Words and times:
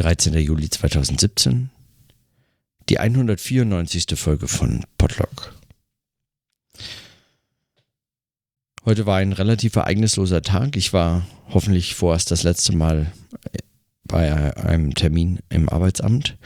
13. 0.00 0.32
Juli 0.38 0.70
2017, 0.70 1.68
die 2.88 2.98
194. 2.98 4.06
Folge 4.18 4.48
von 4.48 4.86
Podlog. 4.96 5.54
Heute 8.86 9.04
war 9.04 9.18
ein 9.18 9.34
relativ 9.34 9.76
ereignisloser 9.76 10.40
Tag. 10.40 10.76
Ich 10.76 10.94
war 10.94 11.26
hoffentlich 11.50 11.96
vorerst 11.96 12.30
das 12.30 12.44
letzte 12.44 12.74
Mal 12.74 13.12
bei 14.04 14.56
einem 14.56 14.94
Termin 14.94 15.40
im 15.50 15.68
Arbeitsamt 15.68 16.38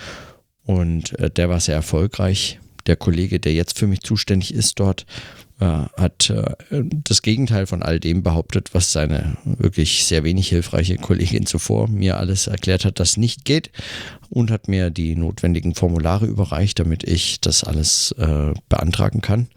und 0.64 1.16
äh, 1.20 1.30
der 1.30 1.48
war 1.48 1.60
sehr 1.60 1.76
erfolgreich. 1.76 2.58
Der 2.86 2.96
Kollege, 2.96 3.40
der 3.40 3.54
jetzt 3.54 3.78
für 3.78 3.86
mich 3.86 4.00
zuständig 4.00 4.52
ist 4.54 4.78
dort, 4.80 5.06
äh, 5.60 5.64
hat 5.96 6.30
äh, 6.30 6.54
das 6.70 7.22
Gegenteil 7.22 7.66
von 7.66 7.82
all 7.82 8.00
dem 8.00 8.22
behauptet, 8.22 8.74
was 8.74 8.92
seine 8.92 9.36
wirklich 9.44 10.04
sehr 10.04 10.24
wenig 10.24 10.48
hilfreiche 10.48 10.96
Kollegin 10.96 11.46
zuvor 11.46 11.88
mir 11.88 12.18
alles 12.18 12.46
erklärt 12.46 12.84
hat, 12.84 13.00
das 13.00 13.16
nicht 13.16 13.44
geht 13.44 13.70
und 14.30 14.50
hat 14.50 14.68
mir 14.68 14.90
die 14.90 15.14
notwendigen 15.14 15.74
Formulare 15.74 16.26
überreicht, 16.26 16.78
damit 16.78 17.04
ich 17.04 17.40
das 17.40 17.64
alles 17.64 18.12
äh, 18.18 18.52
beantragen 18.68 19.20
kann. 19.20 19.48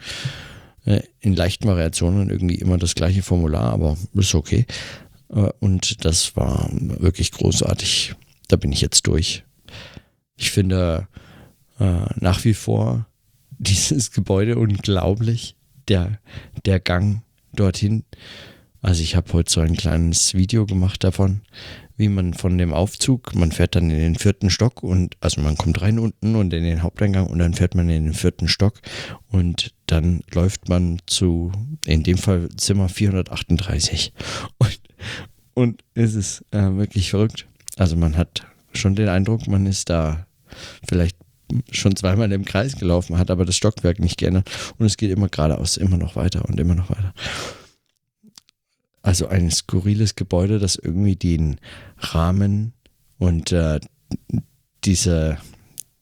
Äh, 0.85 1.02
in 1.19 1.35
leichten 1.35 1.67
Variationen 1.67 2.30
irgendwie 2.30 2.55
immer 2.55 2.77
das 2.77 2.95
gleiche 2.95 3.21
Formular, 3.21 3.73
aber 3.73 3.97
ist 4.13 4.35
okay. 4.35 4.66
Äh, 5.30 5.49
und 5.59 6.05
das 6.05 6.35
war 6.35 6.69
wirklich 6.71 7.31
großartig. 7.31 8.16
Da 8.47 8.55
bin 8.55 8.71
ich 8.71 8.81
jetzt 8.81 9.07
durch. 9.07 9.44
Ich 10.38 10.52
finde 10.52 11.07
äh, 11.80 12.05
nach 12.16 12.45
wie 12.45 12.53
vor 12.53 13.07
dieses 13.57 14.11
Gebäude 14.11 14.57
unglaublich 14.57 15.55
der, 15.88 16.20
der 16.66 16.79
Gang 16.79 17.21
dorthin. 17.53 18.03
Also 18.81 19.02
ich 19.02 19.16
habe 19.16 19.33
heute 19.33 19.52
so 19.52 19.59
ein 19.59 19.75
kleines 19.75 20.33
Video 20.33 20.66
gemacht 20.66 21.03
davon, 21.03 21.41
wie 21.97 22.09
man 22.09 22.35
von 22.35 22.57
dem 22.57 22.73
Aufzug, 22.73 23.33
man 23.33 23.52
fährt 23.52 23.75
dann 23.75 23.89
in 23.89 23.97
den 23.97 24.16
vierten 24.16 24.52
Stock 24.52 24.83
und 24.83 25.16
also 25.20 25.41
man 25.41 25.57
kommt 25.57 25.81
rein 25.81 25.97
unten 25.97 26.35
und 26.35 26.53
in 26.53 26.63
den 26.63 26.83
Haupteingang 26.83 27.28
und 27.28 27.39
dann 27.39 27.55
fährt 27.55 27.73
man 27.73 27.89
in 27.89 28.05
den 28.05 28.13
vierten 28.13 28.47
Stock 28.47 28.80
und 29.30 29.73
dann 29.88 30.22
läuft 30.31 30.69
man 30.69 31.00
zu, 31.08 31.52
in 31.85 32.03
dem 32.03 32.19
Fall 32.19 32.50
Zimmer 32.55 32.88
438. 32.88 34.13
Und, 34.59 34.80
und 35.55 35.83
es 35.95 36.13
ist 36.13 36.45
äh, 36.52 36.78
wirklich 36.78 37.09
verrückt. 37.09 37.47
Also 37.78 37.95
man 37.95 38.16
hat 38.16 38.45
schon 38.73 38.95
den 38.95 39.09
Eindruck, 39.09 39.47
man 39.47 39.66
ist 39.66 39.89
da 39.89 40.28
vielleicht 40.88 41.17
schon 41.72 41.95
zweimal 41.95 42.31
im 42.31 42.45
Kreis 42.45 42.76
gelaufen, 42.76 43.17
hat 43.17 43.31
aber 43.31 43.45
das 43.45 43.56
Stockwerk 43.56 44.00
nicht 44.00 44.17
geändert 44.17 44.50
und 44.78 44.86
es 44.86 44.98
geht 44.98 45.12
immer 45.12 45.30
geradeaus, 45.30 45.78
immer 45.78 45.98
noch 45.98 46.16
weiter 46.16 46.45
und 46.45 46.59
immer 46.59 46.76
noch 46.76 46.90
weiter. 46.90 47.14
Also 49.02 49.28
ein 49.28 49.50
skurriles 49.52 50.16
Gebäude, 50.16 50.59
das 50.59 50.75
irgendwie 50.75 51.16
den 51.16 51.59
Rahmen 51.98 52.73
und 53.18 53.52
äh, 53.52 53.80
diese, 54.84 55.38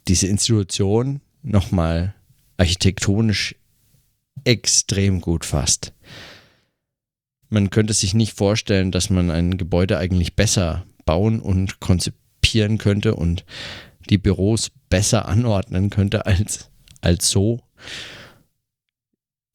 diese 0.07 0.27
Institution 0.27 1.21
nochmal 1.43 2.15
architektonisch 2.57 3.55
extrem 4.43 5.21
gut 5.21 5.45
fasst. 5.45 5.93
Man 7.49 7.69
könnte 7.69 7.93
sich 7.93 8.13
nicht 8.13 8.33
vorstellen, 8.33 8.91
dass 8.91 9.09
man 9.09 9.29
ein 9.29 9.57
Gebäude 9.57 9.97
eigentlich 9.97 10.35
besser 10.35 10.85
bauen 11.05 11.39
und 11.39 11.79
konzipieren 11.79 12.77
könnte 12.77 13.15
und 13.15 13.45
die 14.09 14.17
Büros 14.17 14.71
besser 14.89 15.27
anordnen 15.27 15.89
könnte 15.89 16.25
als, 16.25 16.69
als 17.01 17.29
so. 17.29 17.61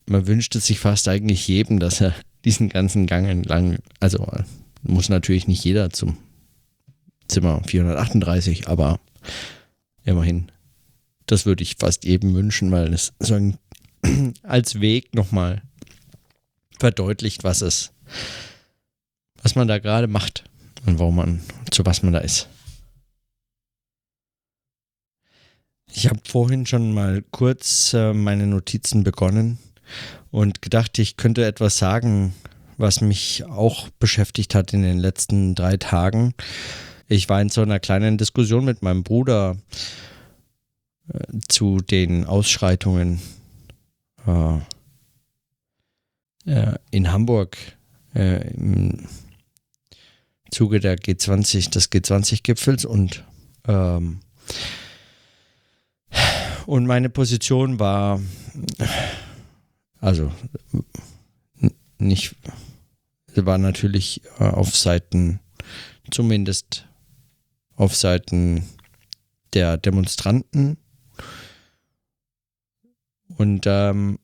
Man 0.06 0.26
wünschte 0.26 0.60
sich 0.60 0.80
fast 0.80 1.08
eigentlich 1.08 1.46
jedem, 1.46 1.78
dass 1.78 2.00
er 2.00 2.14
diesen 2.44 2.68
ganzen 2.68 3.06
Gang 3.06 3.28
entlang, 3.28 3.78
also 4.00 4.26
muss 4.82 5.08
natürlich 5.08 5.46
nicht 5.46 5.64
jeder 5.64 5.90
zum 5.90 6.16
Zimmer 7.28 7.62
438, 7.64 8.68
aber 8.68 8.98
immerhin, 10.04 10.50
das 11.26 11.46
würde 11.46 11.62
ich 11.62 11.76
fast 11.78 12.04
jedem 12.04 12.34
wünschen, 12.34 12.72
weil 12.72 12.92
es 12.92 13.12
so 13.20 13.34
ein, 13.34 13.58
als 14.42 14.80
Weg 14.80 15.14
nochmal 15.14 15.62
verdeutlicht, 16.78 17.44
was 17.44 17.60
es, 17.60 17.92
was 19.42 19.54
man 19.54 19.68
da 19.68 19.78
gerade 19.78 20.08
macht 20.08 20.44
und 20.86 20.98
warum 20.98 21.16
man, 21.16 21.40
zu 21.70 21.84
was 21.86 22.02
man 22.02 22.12
da 22.12 22.18
ist. 22.18 22.48
Ich 25.92 26.06
habe 26.08 26.20
vorhin 26.26 26.66
schon 26.66 26.92
mal 26.92 27.22
kurz 27.30 27.92
äh, 27.94 28.12
meine 28.12 28.46
Notizen 28.46 29.04
begonnen 29.04 29.58
und 30.30 30.62
gedacht, 30.62 30.98
ich 30.98 31.16
könnte 31.16 31.44
etwas 31.44 31.78
sagen, 31.78 32.34
was 32.76 33.00
mich 33.00 33.44
auch 33.44 33.88
beschäftigt 33.98 34.54
hat 34.54 34.72
in 34.72 34.82
den 34.82 34.98
letzten 34.98 35.54
drei 35.54 35.76
Tagen. 35.76 36.34
Ich 37.08 37.28
war 37.28 37.42
in 37.42 37.48
so 37.48 37.62
einer 37.62 37.80
kleinen 37.80 38.18
Diskussion 38.18 38.64
mit 38.64 38.82
meinem 38.82 39.02
Bruder 39.02 39.56
äh, 41.12 41.38
zu 41.48 41.78
den 41.78 42.24
Ausschreitungen 42.24 43.20
äh, 44.26 44.58
in 46.90 47.12
Hamburg 47.12 47.56
äh, 48.14 48.54
im 48.54 49.06
Zuge 50.50 50.80
der 50.80 50.98
G20, 50.98 51.70
des 51.70 51.92
G20-Gipfels 51.92 52.84
und 52.84 53.24
ähm, 53.66 54.20
und 56.70 56.86
meine 56.86 57.10
Position 57.10 57.80
war, 57.80 58.20
also 60.00 60.32
nicht, 61.98 62.36
war 63.34 63.58
natürlich 63.58 64.22
äh, 64.38 64.44
auf 64.44 64.76
Seiten, 64.76 65.40
zumindest 66.12 66.86
auf 67.74 67.96
Seiten 67.96 68.68
der 69.52 69.78
Demonstranten. 69.78 70.76
Und 73.36 73.64
ähm, 73.66 74.20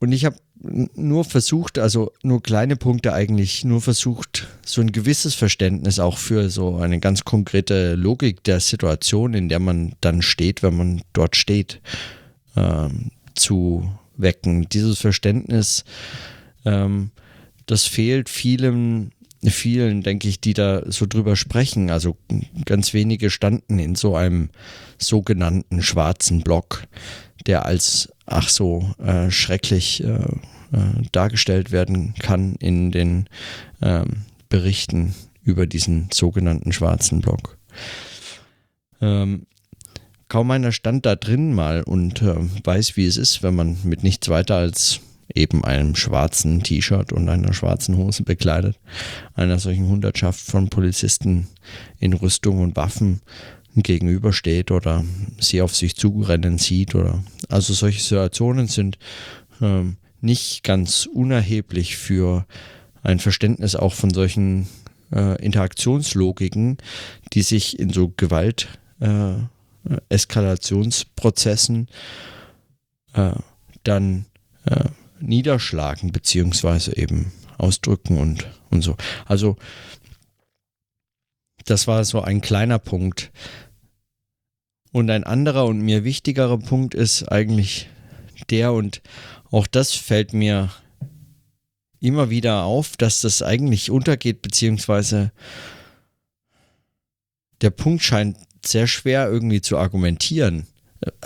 und 0.00 0.10
ich 0.10 0.24
habe 0.24 0.38
nur 0.62 1.24
versucht, 1.24 1.78
also 1.78 2.12
nur 2.22 2.42
kleine 2.42 2.76
Punkte 2.76 3.12
eigentlich, 3.12 3.64
nur 3.64 3.80
versucht, 3.80 4.46
so 4.64 4.80
ein 4.80 4.92
gewisses 4.92 5.34
Verständnis 5.34 5.98
auch 5.98 6.18
für 6.18 6.50
so 6.50 6.76
eine 6.76 7.00
ganz 7.00 7.24
konkrete 7.24 7.94
Logik 7.94 8.44
der 8.44 8.60
Situation, 8.60 9.34
in 9.34 9.48
der 9.48 9.58
man 9.58 9.94
dann 10.00 10.22
steht, 10.22 10.62
wenn 10.62 10.76
man 10.76 11.02
dort 11.12 11.36
steht, 11.36 11.80
ähm, 12.56 13.10
zu 13.34 13.90
wecken. 14.16 14.68
Dieses 14.68 14.98
Verständnis, 14.98 15.84
ähm, 16.64 17.10
das 17.66 17.86
fehlt 17.86 18.28
vielen, 18.28 19.12
vielen, 19.44 20.02
denke 20.02 20.28
ich, 20.28 20.40
die 20.40 20.54
da 20.54 20.82
so 20.90 21.06
drüber 21.06 21.36
sprechen. 21.36 21.90
Also 21.90 22.16
ganz 22.66 22.92
wenige 22.92 23.30
standen 23.30 23.78
in 23.78 23.94
so 23.94 24.16
einem 24.16 24.50
sogenannten 24.98 25.82
schwarzen 25.82 26.42
Block, 26.42 26.84
der 27.46 27.64
als 27.64 28.12
ach 28.26 28.48
so 28.48 28.94
äh, 28.98 29.30
schrecklich 29.30 30.04
äh, 30.04 30.08
äh, 30.72 31.02
dargestellt 31.12 31.72
werden 31.72 32.14
kann 32.18 32.54
in 32.56 32.90
den 32.90 33.28
ähm, 33.82 34.24
Berichten 34.48 35.14
über 35.42 35.66
diesen 35.66 36.08
sogenannten 36.12 36.72
schwarzen 36.72 37.20
Block. 37.20 37.56
Ähm, 39.00 39.46
kaum 40.28 40.50
einer 40.50 40.72
stand 40.72 41.06
da 41.06 41.16
drin 41.16 41.54
mal 41.54 41.82
und 41.82 42.22
äh, 42.22 42.36
weiß, 42.64 42.96
wie 42.96 43.06
es 43.06 43.16
ist, 43.16 43.42
wenn 43.42 43.54
man 43.54 43.78
mit 43.84 44.02
nichts 44.02 44.28
weiter 44.28 44.56
als 44.56 45.00
eben 45.34 45.64
einem 45.64 45.94
schwarzen 45.96 46.62
T-Shirt 46.62 47.12
und 47.12 47.28
einer 47.28 47.52
schwarzen 47.52 47.96
Hose 47.96 48.22
bekleidet, 48.22 48.78
einer 49.34 49.58
solchen 49.58 49.88
Hundertschaft 49.88 50.40
von 50.40 50.68
Polizisten 50.68 51.48
in 51.98 52.12
Rüstung 52.12 52.60
und 52.60 52.76
Waffen 52.76 53.20
gegenübersteht 53.76 54.70
oder 54.70 55.04
sie 55.38 55.62
auf 55.62 55.76
sich 55.76 55.96
zurennen 55.96 56.58
sieht 56.58 56.94
oder 56.94 57.22
also 57.48 57.72
solche 57.72 58.00
Situationen 58.00 58.66
sind 58.66 58.98
ähm, 59.60 59.96
nicht 60.20 60.64
ganz 60.64 61.06
unerheblich 61.06 61.96
für 61.96 62.46
ein 63.02 63.18
Verständnis 63.18 63.76
auch 63.76 63.94
von 63.94 64.10
solchen 64.10 64.66
äh, 65.12 65.42
Interaktionslogiken, 65.42 66.78
die 67.32 67.42
sich 67.42 67.78
in 67.78 67.90
so 67.90 68.12
Gewalt 68.16 68.68
äh, 69.00 69.34
Eskalationsprozessen 70.08 71.88
äh, 73.14 73.32
dann 73.84 74.26
äh, 74.66 74.84
niederschlagen 75.20 76.12
beziehungsweise 76.12 76.96
eben 76.96 77.32
ausdrücken 77.58 78.18
und, 78.18 78.46
und 78.70 78.82
so. 78.82 78.96
Also 79.26 79.56
das 81.64 81.86
war 81.86 82.04
so 82.04 82.22
ein 82.22 82.40
kleiner 82.40 82.78
Punkt. 82.78 83.30
Und 84.92 85.10
ein 85.10 85.24
anderer 85.24 85.66
und 85.66 85.80
mir 85.80 86.02
wichtigerer 86.04 86.58
Punkt 86.58 86.94
ist 86.94 87.30
eigentlich 87.30 87.88
der, 88.48 88.72
und 88.72 89.02
auch 89.50 89.66
das 89.66 89.94
fällt 89.94 90.32
mir 90.32 90.70
immer 92.00 92.30
wieder 92.30 92.64
auf, 92.64 92.96
dass 92.96 93.20
das 93.20 93.42
eigentlich 93.42 93.90
untergeht, 93.90 94.42
beziehungsweise 94.42 95.32
der 97.60 97.70
Punkt 97.70 98.02
scheint 98.02 98.36
sehr 98.64 98.86
schwer 98.86 99.28
irgendwie 99.28 99.60
zu 99.60 99.78
argumentieren. 99.78 100.66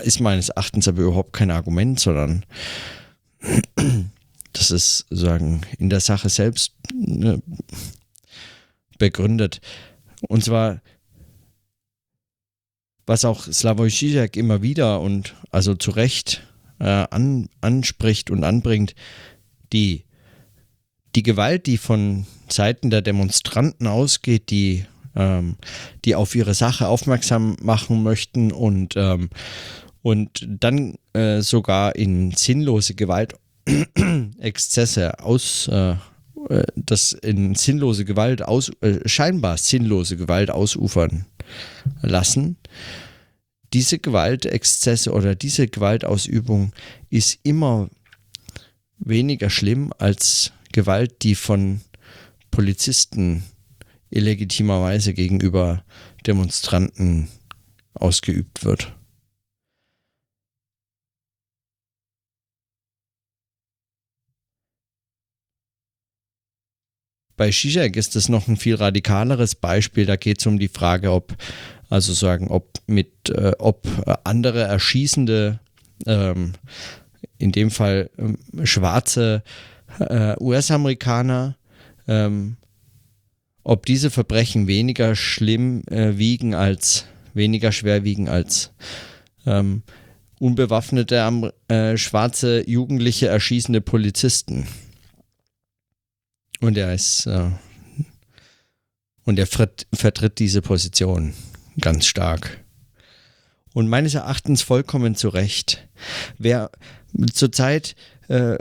Ist 0.03 0.21
meines 0.21 0.51
Erachtens 0.51 0.87
aber 0.89 1.03
überhaupt 1.03 1.33
kein 1.33 1.51
Argument, 1.51 1.99
sondern 1.99 2.45
das 4.53 4.71
ist 4.71 5.07
sagen 5.11 5.63
in 5.79 5.91
der 5.91 6.01
Sache 6.01 6.29
selbst 6.29 6.73
ne, 6.93 7.43
begründet. 8.99 9.61
Und 10.29 10.45
zwar, 10.45 10.81
was 13.07 13.25
auch 13.25 13.45
Slavoj 13.45 13.89
Žižek 13.89 14.37
immer 14.37 14.63
wieder 14.63 15.01
und 15.01 15.35
also 15.51 15.75
zu 15.75 15.91
Recht 15.91 16.43
äh, 16.79 16.85
an, 16.85 17.49
anspricht 17.61 18.31
und 18.31 18.45
anbringt, 18.45 18.95
die, 19.73 20.05
die 21.15 21.23
Gewalt, 21.23 21.67
die 21.67 21.79
von 21.79 22.27
Seiten 22.49 22.91
der 22.91 23.03
Demonstranten 23.03 23.87
ausgeht, 23.87 24.51
die, 24.51 24.87
ähm, 25.15 25.57
die 26.05 26.15
auf 26.15 26.35
ihre 26.35 26.55
Sache 26.55 26.89
aufmerksam 26.89 27.57
machen 27.61 28.03
möchten 28.03 28.53
und, 28.53 28.95
ähm, 28.97 29.31
und 30.05 30.47
dann 30.47 30.95
äh, 31.15 31.41
sogar 31.41 31.97
in 31.97 32.31
sinnlose 32.33 32.95
Gewaltexzesse 32.95 35.19
aus, 35.21 35.67
äh, 35.69 35.93
äh, 36.51 36.67
das 36.77 37.15
in 37.15 37.55
sinnlose 37.55 38.05
Gewalt 38.05 38.43
aus, 38.43 38.71
äh, 38.83 39.09
scheinbar 39.09 39.57
sinnlose 39.57 40.19
Gewalt 40.19 40.51
ausufern 40.51 41.25
lassen. 42.03 42.59
Diese 43.73 43.99
Gewaltexzesse 43.99 45.11
oder 45.11 45.35
diese 45.35 45.69
Gewaltausübung 45.69 46.75
ist 47.09 47.39
immer 47.43 47.89
weniger 48.99 49.49
schlimm 49.49 49.91
als 49.97 50.53
Gewalt, 50.73 51.23
die 51.23 51.35
von 51.35 51.81
Polizisten 52.51 53.43
illegitimerweise 54.11 55.15
gegenüber 55.15 55.83
Demonstranten 56.27 57.29
ausgeübt 57.95 58.67
wird. 58.67 58.93
Bei 67.37 67.51
Zizek 67.51 67.97
ist 67.97 68.17
es 68.17 68.29
noch 68.29 68.49
ein 68.49 68.57
viel 68.57 68.77
radikaleres 68.77 69.55
Beispiel. 69.55 70.07
Da 70.07 70.17
geht 70.17 70.41
es 70.41 70.47
um 70.47 70.59
die 70.59 70.69
Frage, 70.69 71.13
ob, 71.13 71.35
also 71.91 72.13
sagen, 72.13 72.49
ob 72.49 72.79
mit, 72.87 73.31
äh, 73.31 73.53
ob 73.59 73.87
andere 74.25 74.63
erschießende, 74.63 75.61
ähm, 76.07 76.53
in 77.39 77.53
dem 77.53 77.71
Fall 77.71 78.11
ähm, 78.19 78.39
schwarze 78.65 79.43
äh, 79.99 80.35
US-Amerikaner, 80.41 81.57
ähm, 82.07 82.57
ob 83.65 83.87
diese 83.87 84.11
Verbrechen 84.11 84.67
weniger 84.67 85.17
schlimm 85.17 85.83
äh, 85.89 86.19
wiegen 86.19 86.55
als, 86.55 87.07
weniger 87.33 87.73
schwer 87.73 88.05
wiegen 88.05 88.29
als 88.29 88.73
ähm, 89.47 89.83
unbewaffnete 90.39 91.53
äh, 91.69 91.97
schwarze 91.97 92.69
Jugendliche 92.69 93.29
erschießende 93.29 93.81
Polizisten. 93.81 94.67
Und 96.65 96.79
er 96.79 96.95
ist 96.95 97.27
äh, 97.27 97.51
und 99.25 99.39
er 99.39 99.47
vertritt 99.47 100.39
diese 100.39 100.63
Position 100.63 101.35
ganz 101.81 102.07
stark. 102.07 102.61
Und 103.73 103.89
meines 103.89 104.15
Erachtens 104.15 104.63
vollkommen 104.63 105.17
zu 105.17 105.29
Recht. 105.29 105.89
Wer 106.39 106.71
zurzeit 107.33 107.97
äh, 108.29 108.57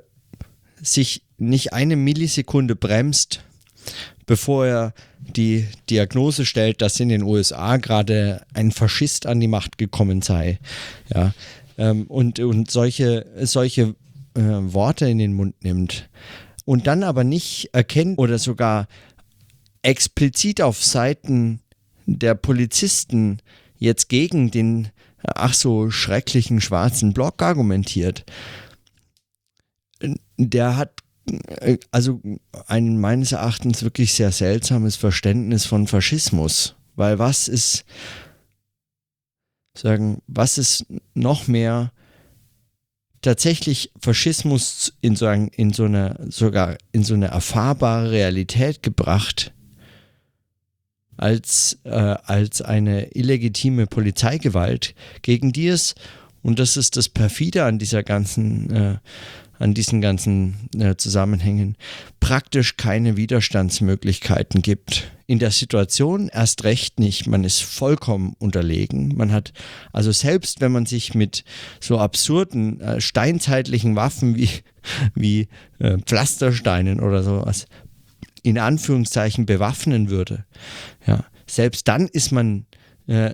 sich 0.82 1.24
nicht 1.38 1.74
eine 1.74 1.96
Millisekunde 1.96 2.76
bremst, 2.76 3.44
bevor 4.26 4.66
er 4.66 4.94
die 5.20 5.68
Diagnose 5.90 6.46
stellt, 6.46 6.82
dass 6.82 7.00
in 7.00 7.10
den 7.10 7.24
USA 7.24 7.78
gerade 7.78 8.46
ein 8.54 8.72
Faschist 8.72 9.26
an 9.28 9.40
die 9.40 9.48
Macht 9.48 9.78
gekommen 9.78 10.22
sei, 10.22 10.60
ja, 11.14 11.34
ähm, 11.78 12.06
und, 12.08 12.40
und 12.40 12.72
solche, 12.72 13.26
solche 13.42 13.96
äh, 14.36 14.42
Worte 14.42 15.08
in 15.08 15.18
den 15.18 15.34
Mund 15.34 15.56
nimmt, 15.64 16.10
und 16.65 16.88
dann 16.88 17.04
aber 17.04 17.24
nicht 17.24 17.69
erkennt 17.74 18.19
oder 18.19 18.39
sogar 18.39 18.88
explizit 19.81 20.62
auf 20.62 20.83
Seiten 20.83 21.62
der 22.06 22.36
Polizisten 22.36 23.39
jetzt 23.77 24.10
gegen 24.10 24.51
den 24.51 24.89
ach 25.24 25.54
so 25.54 25.89
schrecklichen 25.89 26.62
schwarzen 26.62 27.13
Block 27.13 27.42
argumentiert, 27.42 28.25
der 30.38 30.77
hat 30.77 31.00
also 31.92 32.21
ein 32.68 33.00
meines 33.00 33.31
Erachtens 33.31 33.83
wirklich 33.83 34.13
sehr 34.13 34.31
seltsames 34.31 34.98
Verständnis 34.98 35.66
von 35.66 35.88
Faschismus, 35.88 36.75
weil 36.95 37.19
was 37.19 37.48
ist 37.48 37.86
sagen, 39.77 40.21
was 40.27 40.57
ist 40.57 40.86
noch 41.13 41.48
mehr 41.48 41.92
tatsächlich 43.24 43.92
Faschismus 44.00 44.94
in 45.02 45.16
so, 45.16 45.25
ein, 45.25 45.48
in 45.48 45.74
so 45.74 45.86
eine, 45.86 46.20
sogar 46.30 46.78
in 46.92 47.04
so 47.04 47.16
eine 47.16 47.28
erfahrbare 47.28 48.12
Realität 48.12 48.84
gebracht, 48.84 49.52
als, 51.18 51.80
äh, 51.86 51.90
als 51.90 52.62
eine 52.62 53.16
illegitime 53.16 53.88
Polizeigewalt, 53.88 54.94
gegen 55.24 55.52
die 55.52 55.68
es, 55.68 55.96
und 56.44 56.60
das 56.60 56.75
ist 56.75 56.98
das 56.98 57.08
Perfide 57.10 57.64
an 57.64 57.80
dieser 57.80 58.04
ganzen 58.04 58.70
äh, 58.75 58.98
an 59.60 59.74
diesen 59.74 60.02
ganzen 60.02 60.70
äh, 60.78 60.96
Zusammenhängen 60.96 61.76
praktisch 62.20 62.78
keine 62.78 63.18
Widerstandsmöglichkeiten 63.18 64.62
gibt. 64.62 65.12
In 65.26 65.40
der 65.40 65.52
Situation 65.52 66.30
erst 66.30 66.64
recht 66.64 67.00
nicht. 67.00 67.28
Man 67.28 67.44
ist 67.44 67.62
vollkommen 67.62 68.36
unterlegen. 68.40 69.16
Man 69.16 69.32
hat, 69.32 69.54
also 69.92 70.12
selbst 70.12 70.60
wenn 70.60 70.72
man 70.72 70.86
sich 70.86 71.16
mit 71.16 71.44
so 71.80 71.98
absurden 71.98 72.82
äh, 72.82 73.02
steinzeitlichen 73.02 73.96
Waffen 73.96 74.36
wie, 74.36 74.50
wie 75.16 75.48
äh, 75.80 75.98
Pflastersteinen 76.00 77.00
oder 77.00 77.24
sowas 77.24 77.66
in 78.42 78.58
Anführungszeichen 78.60 79.46
bewaffnen 79.46 80.10
würde, 80.10 80.46
ja, 81.08 81.24
selbst 81.48 81.88
dann 81.88 82.08
ist 82.08 82.32
man 82.32 82.66
äh, 83.08 83.34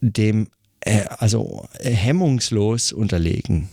dem 0.00 0.48
äh, 0.80 1.04
also 1.18 1.68
hemmungslos 1.80 2.92
unterlegen. 2.92 3.68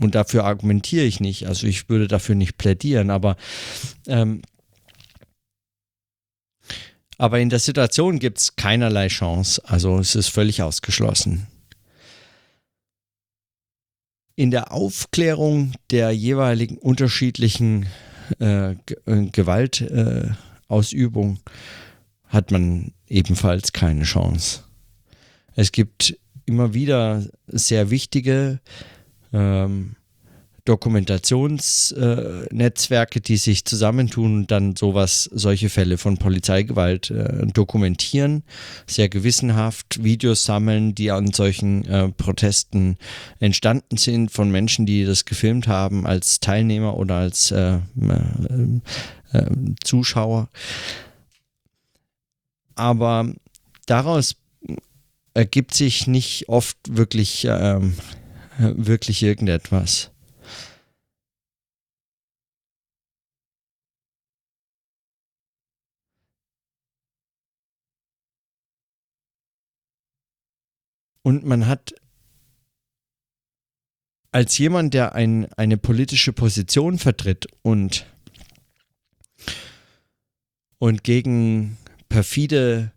Und 0.00 0.14
dafür 0.14 0.44
argumentiere 0.44 1.04
ich 1.04 1.20
nicht. 1.20 1.46
Also 1.46 1.66
ich 1.66 1.88
würde 1.88 2.06
dafür 2.06 2.34
nicht 2.34 2.58
plädieren, 2.58 3.10
aber, 3.10 3.36
ähm, 4.06 4.42
aber 7.16 7.40
in 7.40 7.48
der 7.48 7.60
Situation 7.60 8.18
gibt 8.18 8.38
es 8.38 8.56
keinerlei 8.56 9.08
Chance. 9.08 9.62
Also 9.64 9.98
es 9.98 10.14
ist 10.14 10.28
völlig 10.28 10.62
ausgeschlossen. 10.62 11.46
In 14.34 14.50
der 14.50 14.70
Aufklärung 14.70 15.72
der 15.90 16.10
jeweiligen 16.10 16.76
unterschiedlichen 16.76 17.86
äh, 18.38 18.72
äh 18.72 18.76
Gewaltausübung 19.32 21.36
äh, 21.36 21.50
hat 22.28 22.50
man 22.50 22.92
ebenfalls 23.08 23.72
keine 23.72 24.04
Chance. 24.04 24.62
Es 25.54 25.72
gibt 25.72 26.18
immer 26.44 26.74
wieder 26.74 27.24
sehr 27.46 27.88
wichtige 27.88 28.60
ähm, 29.36 29.96
Dokumentationsnetzwerke, 30.66 33.18
äh, 33.20 33.22
die 33.22 33.36
sich 33.36 33.64
zusammentun 33.64 34.34
und 34.34 34.50
dann 34.50 34.74
sowas, 34.76 35.30
solche 35.32 35.70
Fälle 35.70 35.96
von 35.96 36.18
Polizeigewalt 36.18 37.10
äh, 37.10 37.46
dokumentieren, 37.46 38.42
sehr 38.86 39.08
gewissenhaft 39.08 40.02
Videos 40.02 40.44
sammeln, 40.44 40.94
die 40.94 41.10
an 41.12 41.32
solchen 41.32 41.86
äh, 41.86 42.08
Protesten 42.08 42.98
entstanden 43.38 43.96
sind 43.96 44.32
von 44.32 44.50
Menschen, 44.50 44.84
die 44.86 45.04
das 45.04 45.24
gefilmt 45.24 45.68
haben 45.68 46.04
als 46.06 46.40
Teilnehmer 46.40 46.96
oder 46.96 47.14
als 47.14 47.52
äh, 47.52 47.76
äh, 47.76 47.80
äh, 49.32 49.46
Zuschauer. 49.84 50.48
Aber 52.74 53.32
daraus 53.86 54.34
ergibt 55.32 55.74
sich 55.74 56.08
nicht 56.08 56.48
oft 56.48 56.76
wirklich 56.88 57.46
ähm, 57.48 57.94
wirklich 58.58 59.22
irgendetwas. 59.22 60.10
Und 71.22 71.44
man 71.44 71.66
hat 71.66 71.92
als 74.30 74.58
jemand, 74.58 74.94
der 74.94 75.14
ein, 75.14 75.52
eine 75.54 75.76
politische 75.76 76.32
Position 76.32 76.98
vertritt 76.98 77.48
und, 77.62 78.06
und 80.78 81.02
gegen 81.02 81.78
perfide 82.08 82.92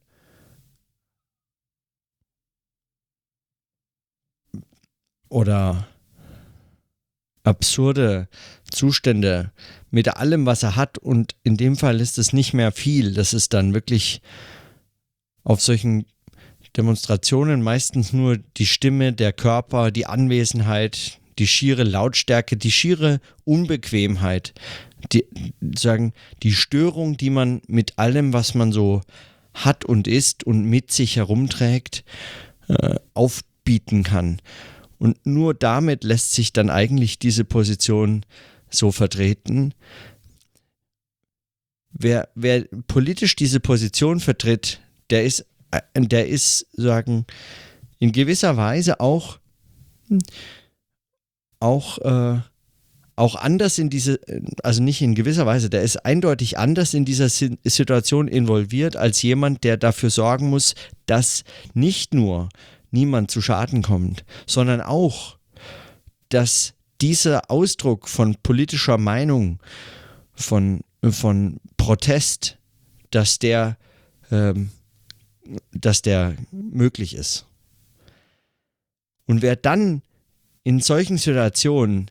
oder 5.30 5.88
absurde 7.44 8.28
Zustände 8.70 9.52
mit 9.92 10.16
allem, 10.18 10.46
was 10.46 10.64
er 10.64 10.76
hat. 10.76 10.98
Und 10.98 11.36
in 11.44 11.58
dem 11.58 11.76
Fall 11.76 12.02
ist 12.02 12.18
es 12.18 12.34
nicht 12.34 12.54
mehr 12.54 12.72
viel. 12.72 13.14
Das 13.14 13.34
ist 13.34 13.54
dann 13.54 13.74
wirklich 13.74 14.22
auf 15.44 15.62
solchen 15.62 16.06
Demonstrationen 16.78 17.64
meistens 17.64 18.14
nur 18.14 18.38
die 18.58 18.68
Stimme, 18.68 19.14
der 19.14 19.34
Körper, 19.34 19.90
die 19.90 20.06
Anwesenheit, 20.06 21.20
die 21.40 21.48
schiere 21.48 21.84
Lautstärke, 21.84 22.58
die 22.58 22.72
schiere 22.72 23.22
Unbequemheit 23.46 24.54
die, 25.12 25.26
sagen, 25.76 26.14
die 26.44 26.54
Störung, 26.54 27.18
die 27.18 27.30
man 27.30 27.62
mit 27.68 27.98
allem, 27.98 28.34
was 28.34 28.54
man 28.54 28.72
so 28.72 29.02
hat 29.54 29.86
und 29.86 30.08
ist 30.08 30.44
und 30.44 30.64
mit 30.66 30.92
sich 30.92 31.16
herumträgt, 31.16 32.04
äh, 32.68 32.96
aufbieten 33.14 34.04
kann. 34.04 34.42
Und 35.00 35.26
nur 35.26 35.54
damit 35.54 36.04
lässt 36.04 36.34
sich 36.34 36.54
dann 36.54 36.70
eigentlich 36.70 37.20
diese 37.20 37.46
Position 37.46 38.26
so 38.70 38.92
vertreten. 38.92 39.74
Wer, 41.92 42.30
wer 42.36 42.66
politisch 42.88 43.36
diese 43.36 43.60
Position 43.60 44.20
vertritt, 44.20 44.82
der 45.10 45.24
ist, 45.24 45.46
äh, 45.72 45.82
der 45.96 46.28
ist, 46.28 46.68
sagen, 46.74 47.26
in 47.98 48.12
gewisser 48.12 48.58
Weise 48.58 49.00
auch, 49.00 49.40
auch, 51.60 51.98
äh, 52.00 52.40
auch 53.16 53.36
anders 53.36 53.78
in 53.80 53.90
diese, 53.90 54.20
also 54.64 54.84
nicht 54.84 55.02
in 55.02 55.16
gewisser 55.16 55.46
Weise, 55.46 55.70
der 55.70 55.82
ist 55.82 55.98
eindeutig 56.06 56.58
anders 56.58 56.94
in 56.94 57.06
dieser 57.06 57.30
Situation 57.30 58.28
involviert 58.28 58.96
als 58.96 59.22
jemand, 59.22 59.64
der 59.64 59.78
dafür 59.78 60.10
sorgen 60.10 60.50
muss, 60.50 60.76
dass 61.06 61.44
nicht 61.74 62.14
nur 62.14 62.50
niemand 62.92 63.32
zu 63.32 63.42
Schaden 63.42 63.82
kommt, 63.82 64.26
sondern 64.46 64.82
auch, 64.82 65.38
dass 66.30 66.74
dieser 67.02 67.50
Ausdruck 67.50 68.08
von 68.08 68.36
politischer 68.44 68.98
Meinung, 68.98 69.60
von, 70.34 70.82
von 71.04 71.60
Protest, 71.78 72.58
dass 73.12 73.40
der, 73.40 73.78
ähm, 74.32 74.72
dass 75.72 76.02
der 76.02 76.36
möglich 76.52 77.16
ist. 77.16 77.46
Und 79.26 79.42
wer 79.42 79.56
dann 79.56 80.02
in 80.64 80.80
solchen 80.80 81.18
Situationen 81.18 82.10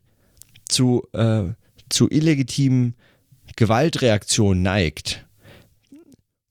zu, 0.68 1.06
äh, 1.12 1.44
zu 1.88 2.08
illegitimen 2.10 2.94
Gewaltreaktionen 3.56 4.62
neigt, 4.62 5.26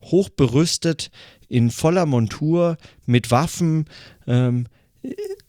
hochberüstet, 0.04 1.12
in 1.48 1.72
voller 1.72 2.06
Montur, 2.06 2.78
mit 3.06 3.32
Waffen, 3.32 3.86
ähm, 4.28 4.68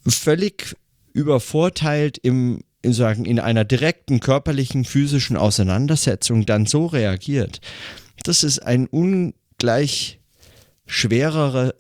völlig 0.07 0.77
übervorteilt 1.13 2.19
im, 2.19 2.63
im 2.83 2.93
sagen, 2.93 3.25
in 3.25 3.41
einer 3.41 3.65
direkten 3.65 4.21
körperlichen, 4.21 4.85
physischen 4.85 5.37
Auseinandersetzung 5.37 6.47
dann 6.47 6.67
so 6.67 6.87
reagiert, 6.87 7.61
das 8.25 8.45
ist 8.45 8.61
ein 8.61 8.87
ungleich 8.87 10.21
schwererer, 10.87 11.75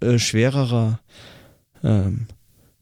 äh, 0.00 0.18
schwererer, 0.18 1.00
ähm, 1.84 2.26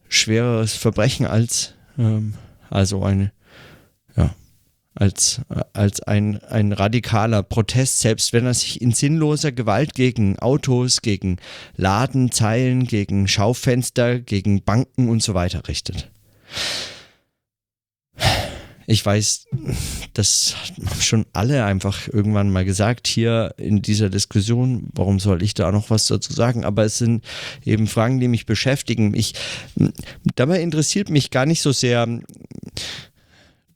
schwereres 0.08 0.74
Verbrechen 0.74 1.26
als 1.26 1.74
ähm, 1.98 2.34
also 2.68 3.02
eine 3.02 3.32
als, 4.94 5.40
als 5.72 6.00
ein, 6.02 6.42
ein 6.44 6.72
radikaler 6.72 7.42
Protest, 7.42 8.00
selbst 8.00 8.32
wenn 8.32 8.46
er 8.46 8.54
sich 8.54 8.80
in 8.80 8.92
sinnloser 8.92 9.52
Gewalt 9.52 9.94
gegen 9.94 10.38
Autos, 10.38 11.00
gegen 11.00 11.36
Ladenzeilen, 11.76 12.86
gegen 12.86 13.28
Schaufenster, 13.28 14.18
gegen 14.18 14.62
Banken 14.62 15.08
und 15.08 15.22
so 15.22 15.34
weiter 15.34 15.68
richtet. 15.68 16.10
Ich 18.90 19.06
weiß, 19.06 19.46
das 20.14 20.56
haben 20.76 21.00
schon 21.00 21.26
alle 21.32 21.64
einfach 21.64 22.08
irgendwann 22.08 22.50
mal 22.50 22.64
gesagt 22.64 23.06
hier 23.06 23.54
in 23.56 23.82
dieser 23.82 24.10
Diskussion. 24.10 24.88
Warum 24.94 25.20
soll 25.20 25.44
ich 25.44 25.54
da 25.54 25.70
noch 25.70 25.90
was 25.90 26.08
dazu 26.08 26.32
sagen? 26.32 26.64
Aber 26.64 26.84
es 26.84 26.98
sind 26.98 27.24
eben 27.64 27.86
Fragen, 27.86 28.18
die 28.18 28.26
mich 28.26 28.46
beschäftigen. 28.46 29.14
Ich, 29.14 29.34
dabei 30.34 30.60
interessiert 30.60 31.08
mich 31.08 31.30
gar 31.30 31.46
nicht 31.46 31.62
so 31.62 31.70
sehr, 31.70 32.04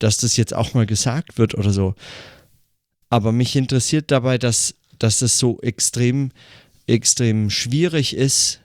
dass 0.05 0.19
das 0.19 0.37
jetzt 0.37 0.53
auch 0.53 0.75
mal 0.75 0.85
gesagt 0.85 1.39
wird 1.39 1.55
oder 1.55 1.71
so. 1.71 1.95
Aber 3.09 3.33
mich 3.33 3.57
interessiert 3.57 4.11
dabei, 4.11 4.37
dass, 4.37 4.75
dass 4.99 5.23
es 5.23 5.39
so 5.39 5.63
extrem, 5.63 6.31
extrem 6.87 7.49
schwierig 7.49 8.15
ist, 8.15 8.61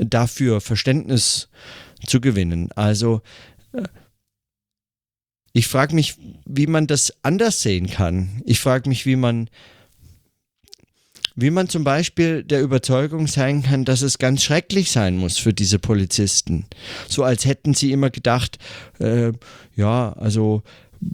dafür 0.00 0.60
Verständnis 0.60 1.48
zu 2.06 2.20
gewinnen. 2.20 2.70
Also 2.76 3.22
äh, 3.72 3.82
ich 5.52 5.66
frage 5.66 5.92
mich, 5.92 6.14
wie 6.44 6.68
man 6.68 6.86
das 6.86 7.12
anders 7.22 7.62
sehen 7.62 7.88
kann. 7.88 8.42
Ich 8.44 8.60
frage 8.60 8.88
mich, 8.88 9.06
wie 9.06 9.16
man 9.16 9.50
wie 11.36 11.50
man 11.50 11.68
zum 11.68 11.84
Beispiel 11.84 12.42
der 12.42 12.62
Überzeugung 12.62 13.26
sein 13.26 13.62
kann, 13.62 13.84
dass 13.84 14.02
es 14.02 14.18
ganz 14.18 14.42
schrecklich 14.42 14.90
sein 14.90 15.18
muss 15.18 15.36
für 15.36 15.52
diese 15.52 15.78
Polizisten. 15.78 16.64
So 17.08 17.22
als 17.22 17.44
hätten 17.44 17.74
sie 17.74 17.92
immer 17.92 18.10
gedacht, 18.10 18.58
äh, 18.98 19.32
ja, 19.76 20.12
also 20.14 20.62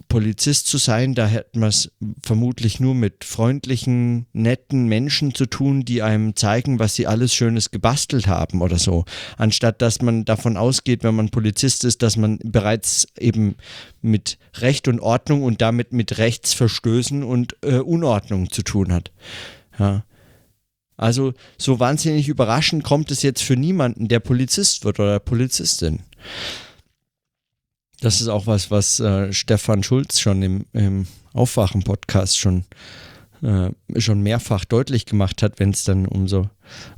Polizist 0.09 0.69
zu 0.69 0.79
sein, 0.79 1.15
da 1.15 1.27
hätten 1.27 1.61
wir 1.61 1.67
es 1.67 1.91
vermutlich 2.23 2.79
nur 2.79 2.95
mit 2.95 3.25
freundlichen, 3.25 4.27
netten 4.33 4.87
Menschen 4.87 5.35
zu 5.35 5.47
tun, 5.47 5.85
die 5.85 6.03
einem 6.03 6.37
zeigen, 6.37 6.79
was 6.79 6.95
sie 6.95 7.09
alles 7.09 7.35
Schönes 7.35 7.73
gebastelt 7.73 8.29
haben 8.29 8.63
oder 8.63 8.79
so. 8.79 9.05
Anstatt 9.37 9.83
dass 9.83 10.01
man 10.01 10.25
davon 10.25 10.57
ausgeht, 10.57 11.03
wenn 11.03 11.17
man 11.17 11.31
Polizist 11.31 11.85
ist, 11.85 12.03
dass 12.03 12.17
man 12.17 12.39
bereits 12.45 13.09
eben 13.19 13.57
mit 14.01 14.39
Recht 14.59 14.87
und 14.87 15.01
Ordnung 15.01 15.43
und 15.43 15.61
damit 15.61 15.93
mit 15.93 16.19
Rechtsverstößen 16.19 17.25
und 17.25 17.57
äh, 17.63 17.79
Unordnung 17.79 18.51
zu 18.51 18.63
tun 18.63 18.93
hat. 18.93 19.11
Ja. 19.79 20.05
Also 21.03 21.35
so 21.59 21.81
wahnsinnig 21.81 22.29
überraschend 22.29 22.85
kommt 22.85 23.11
es 23.11 23.23
jetzt 23.23 23.43
für 23.43 23.57
niemanden, 23.57 24.07
der 24.07 24.21
Polizist 24.21 24.85
wird 24.85 25.01
oder 25.01 25.19
Polizistin. 25.19 25.99
Das 28.01 28.21
ist 28.21 28.29
auch 28.29 28.47
was, 28.47 28.71
was 28.71 29.01
äh, 29.01 29.33
Stefan 29.33 29.83
Schulz 29.83 30.21
schon 30.21 30.43
im, 30.43 30.65
im 30.73 31.07
Aufwachen-Podcast 31.33 32.39
schon, 32.39 32.67
äh, 33.43 33.71
schon 33.99 34.23
mehrfach 34.23 34.65
deutlich 34.65 35.05
gemacht 35.05 35.43
hat, 35.43 35.59
wenn 35.59 35.71
es 35.71 35.83
dann 35.83 36.07
um 36.07 36.29
so, 36.29 36.49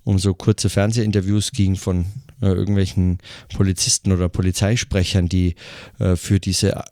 um 0.05 0.19
so 0.19 0.35
kurze 0.35 0.69
Fernsehinterviews 0.69 1.53
ging 1.53 1.77
von 1.77 2.05
äh, 2.43 2.49
irgendwelchen 2.49 3.19
Polizisten 3.55 4.13
oder 4.13 4.29
Polizeisprechern, 4.29 5.31
die 5.31 5.55
äh, 5.99 6.17
für 6.17 6.41
diese 6.41 6.85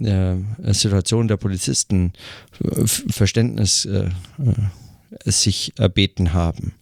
äh, 0.00 0.32
äh, 0.32 0.72
Situation 0.72 1.28
der 1.28 1.36
Polizisten 1.36 2.14
Verständnis 2.86 3.86
sich 5.24 5.72
erbeten 5.78 6.32
haben. 6.32 6.74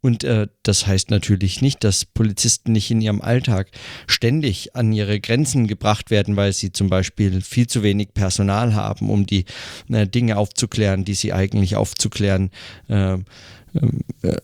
Und 0.00 0.24
äh, 0.24 0.46
das 0.62 0.86
heißt 0.86 1.10
natürlich 1.10 1.62
nicht, 1.62 1.82
dass 1.84 2.04
Polizisten 2.04 2.72
nicht 2.72 2.90
in 2.90 3.00
ihrem 3.00 3.20
Alltag 3.20 3.70
ständig 4.06 4.76
an 4.76 4.92
ihre 4.92 5.20
Grenzen 5.20 5.66
gebracht 5.66 6.10
werden, 6.10 6.36
weil 6.36 6.52
sie 6.52 6.72
zum 6.72 6.88
Beispiel 6.88 7.40
viel 7.40 7.66
zu 7.66 7.82
wenig 7.82 8.14
Personal 8.14 8.74
haben, 8.74 9.10
um 9.10 9.26
die 9.26 9.44
äh, 9.90 10.06
Dinge 10.06 10.36
aufzuklären, 10.36 11.04
die 11.04 11.14
sie 11.14 11.32
eigentlich 11.32 11.76
aufzuklären, 11.76 12.50
äh, 12.88 13.14
äh, 13.14 13.18
äh, 14.22 14.36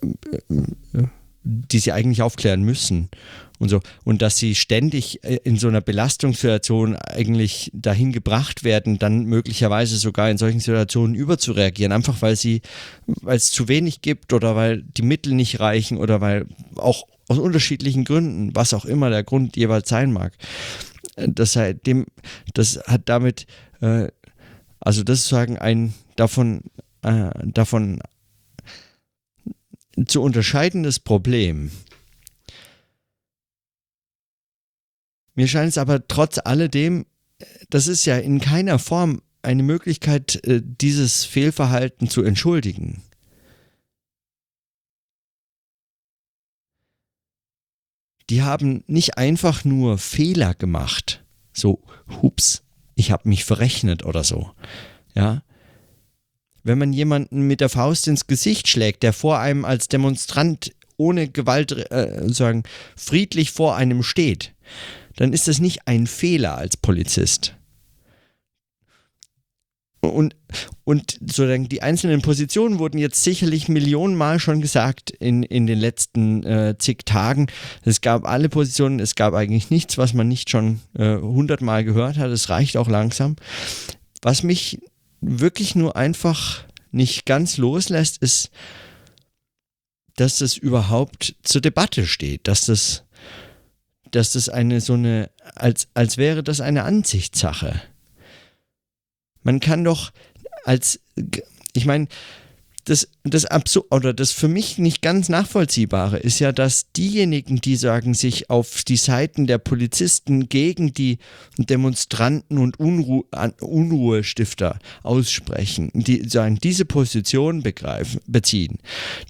äh 0.94 1.06
die 1.46 1.78
sie 1.78 1.92
eigentlich 1.92 2.22
aufklären 2.22 2.62
müssen 2.62 3.10
und 3.64 3.70
so. 3.70 3.80
Und 4.04 4.20
dass 4.20 4.36
sie 4.36 4.54
ständig 4.54 5.24
äh, 5.24 5.38
in 5.42 5.56
so 5.56 5.68
einer 5.68 5.80
Belastungssituation 5.80 6.96
eigentlich 6.96 7.70
dahin 7.72 8.12
gebracht 8.12 8.62
werden, 8.62 8.98
dann 8.98 9.24
möglicherweise 9.24 9.96
sogar 9.96 10.30
in 10.30 10.36
solchen 10.36 10.60
Situationen 10.60 11.14
überzureagieren, 11.14 11.90
einfach 11.90 12.20
weil 12.20 12.36
sie, 12.36 12.60
weil 13.06 13.38
es 13.38 13.50
zu 13.50 13.66
wenig 13.66 14.02
gibt 14.02 14.34
oder 14.34 14.54
weil 14.54 14.82
die 14.82 15.02
Mittel 15.02 15.32
nicht 15.32 15.60
reichen 15.60 15.96
oder 15.96 16.20
weil 16.20 16.44
auch 16.76 17.04
aus 17.26 17.38
unterschiedlichen 17.38 18.04
Gründen, 18.04 18.54
was 18.54 18.74
auch 18.74 18.84
immer 18.84 19.08
der 19.08 19.24
Grund 19.24 19.56
jeweils 19.56 19.88
sein 19.88 20.12
mag. 20.12 20.34
Das, 21.16 21.56
halt 21.56 21.86
dem, 21.86 22.04
das 22.52 22.80
hat 22.86 23.02
damit, 23.06 23.46
äh, 23.80 24.08
also 24.78 25.02
das 25.02 25.20
ist 25.20 25.24
sozusagen 25.24 25.56
ein 25.56 25.94
davon, 26.16 26.64
äh, 27.00 27.30
davon 27.44 28.00
zu 30.06 30.20
unterscheidendes 30.20 30.98
Problem 30.98 31.70
Mir 35.34 35.48
scheint 35.48 35.70
es 35.70 35.78
aber 35.78 36.06
trotz 36.06 36.38
alledem, 36.42 37.06
das 37.70 37.86
ist 37.86 38.04
ja 38.04 38.16
in 38.16 38.40
keiner 38.40 38.78
Form 38.78 39.22
eine 39.42 39.62
Möglichkeit, 39.62 40.44
äh, 40.44 40.62
dieses 40.62 41.24
Fehlverhalten 41.24 42.08
zu 42.08 42.22
entschuldigen. 42.22 43.02
Die 48.30 48.42
haben 48.42 48.84
nicht 48.86 49.18
einfach 49.18 49.64
nur 49.64 49.98
Fehler 49.98 50.54
gemacht, 50.54 51.24
so, 51.52 51.82
hups, 52.22 52.62
ich 52.94 53.10
habe 53.10 53.28
mich 53.28 53.44
verrechnet 53.44 54.04
oder 54.04 54.24
so. 54.24 54.52
Ja, 55.14 55.42
wenn 56.62 56.78
man 56.78 56.94
jemanden 56.94 57.46
mit 57.46 57.60
der 57.60 57.68
Faust 57.68 58.08
ins 58.08 58.26
Gesicht 58.26 58.68
schlägt, 58.68 59.02
der 59.02 59.12
vor 59.12 59.38
einem 59.38 59.66
als 59.66 59.88
Demonstrant 59.88 60.72
ohne 60.96 61.28
Gewalt 61.28 61.72
äh, 61.90 62.22
sagen 62.32 62.62
friedlich 62.96 63.50
vor 63.50 63.76
einem 63.76 64.02
steht, 64.02 64.54
dann 65.16 65.32
ist 65.32 65.48
das 65.48 65.60
nicht 65.60 65.86
ein 65.86 66.06
Fehler 66.06 66.56
als 66.56 66.76
Polizist. 66.76 67.54
Und, 70.00 70.36
und 70.84 71.12
sozusagen 71.20 71.68
die 71.68 71.82
einzelnen 71.82 72.20
Positionen 72.20 72.78
wurden 72.78 72.98
jetzt 72.98 73.22
sicherlich 73.24 73.68
Millionenmal 73.68 74.38
schon 74.38 74.60
gesagt 74.60 75.10
in, 75.10 75.42
in 75.42 75.66
den 75.66 75.78
letzten 75.78 76.44
äh, 76.44 76.76
zig 76.78 77.04
Tagen. 77.04 77.46
Es 77.82 78.00
gab 78.00 78.26
alle 78.26 78.48
Positionen, 78.48 79.00
es 79.00 79.14
gab 79.14 79.34
eigentlich 79.34 79.70
nichts, 79.70 79.96
was 79.98 80.14
man 80.14 80.28
nicht 80.28 80.50
schon 80.50 80.80
äh, 80.94 81.16
hundertmal 81.16 81.84
gehört 81.84 82.18
hat. 82.18 82.30
Es 82.30 82.50
reicht 82.50 82.76
auch 82.76 82.88
langsam. 82.88 83.36
Was 84.22 84.42
mich 84.42 84.78
wirklich 85.20 85.74
nur 85.74 85.96
einfach 85.96 86.64
nicht 86.90 87.26
ganz 87.26 87.56
loslässt, 87.56 88.18
ist, 88.18 88.50
dass 90.16 90.38
das 90.38 90.56
überhaupt 90.56 91.34
zur 91.42 91.60
Debatte 91.60 92.06
steht, 92.06 92.46
dass 92.46 92.66
das, 92.66 93.04
dass 94.14 94.32
das 94.32 94.48
eine 94.48 94.80
so 94.80 94.92
eine, 94.94 95.30
als, 95.56 95.88
als 95.94 96.16
wäre 96.16 96.44
das 96.44 96.60
eine 96.60 96.84
Ansichtssache. 96.84 97.82
Man 99.42 99.58
kann 99.58 99.82
doch 99.82 100.12
als, 100.64 101.00
ich 101.72 101.84
meine, 101.84 102.06
das, 102.84 103.08
das 103.26 103.46
absurd 103.46 103.86
oder 103.90 104.12
das 104.12 104.32
für 104.32 104.48
mich 104.48 104.76
nicht 104.76 105.00
ganz 105.00 105.30
nachvollziehbare 105.30 106.18
ist 106.18 106.40
ja, 106.40 106.52
dass 106.52 106.92
diejenigen, 106.92 107.56
die 107.56 107.76
sagen, 107.76 108.12
sich 108.12 108.50
auf 108.50 108.84
die 108.84 108.98
Seiten 108.98 109.46
der 109.46 109.56
Polizisten 109.56 110.50
gegen 110.50 110.92
die 110.92 111.16
Demonstranten 111.56 112.58
und 112.58 112.78
Unruhe, 112.78 113.24
Unruhestifter 113.60 114.78
aussprechen, 115.02 115.90
die 115.94 116.28
sagen, 116.28 116.58
diese 116.62 116.84
Position 116.84 117.62
begreifen, 117.62 118.20
beziehen, 118.26 118.78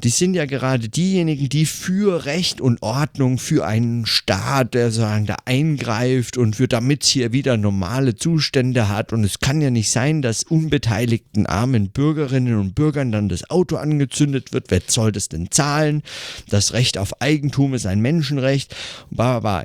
die 0.03 0.09
sind 0.09 0.35
ja 0.35 0.47
gerade 0.47 0.89
diejenigen, 0.89 1.49
die 1.49 1.65
für 1.65 2.25
Recht 2.25 2.61
und 2.61 2.83
Ordnung, 2.83 3.39
für 3.39 3.65
einen 3.65 4.07
Staat, 4.07 4.75
der 4.75 4.91
sagen, 4.91 5.27
da 5.27 5.37
eingreift 5.45 6.37
und 6.37 6.57
für 6.57 6.67
damit 6.67 7.05
hier 7.05 7.33
wieder 7.33 7.57
normale 7.57 8.17
Zustände 8.17 8.89
hat. 8.89 9.13
Und 9.13 9.23
es 9.23 9.39
kann 9.39 9.61
ja 9.61 9.71
nicht 9.71 9.93
sein, 9.93 10.21
dass 10.21 10.43
unbeteiligten 10.43 11.47
armen 11.47 11.91
Bürgerinnen 11.91 12.59
und 12.59 12.75
Bürgern 12.75 13.13
dann 13.13 13.29
das 13.29 13.49
Auto 13.51 13.84
angezündet 13.85 14.53
wird, 14.53 14.71
wer 14.71 14.81
soll 14.87 15.13
das 15.13 15.29
denn 15.29 15.51
zahlen? 15.51 16.03
Das 16.49 16.73
Recht 16.73 16.99
auf 16.99 17.21
Eigentum 17.21 17.75
ist 17.75 17.87
ein 17.87 18.01
Menschenrecht. 18.01 18.75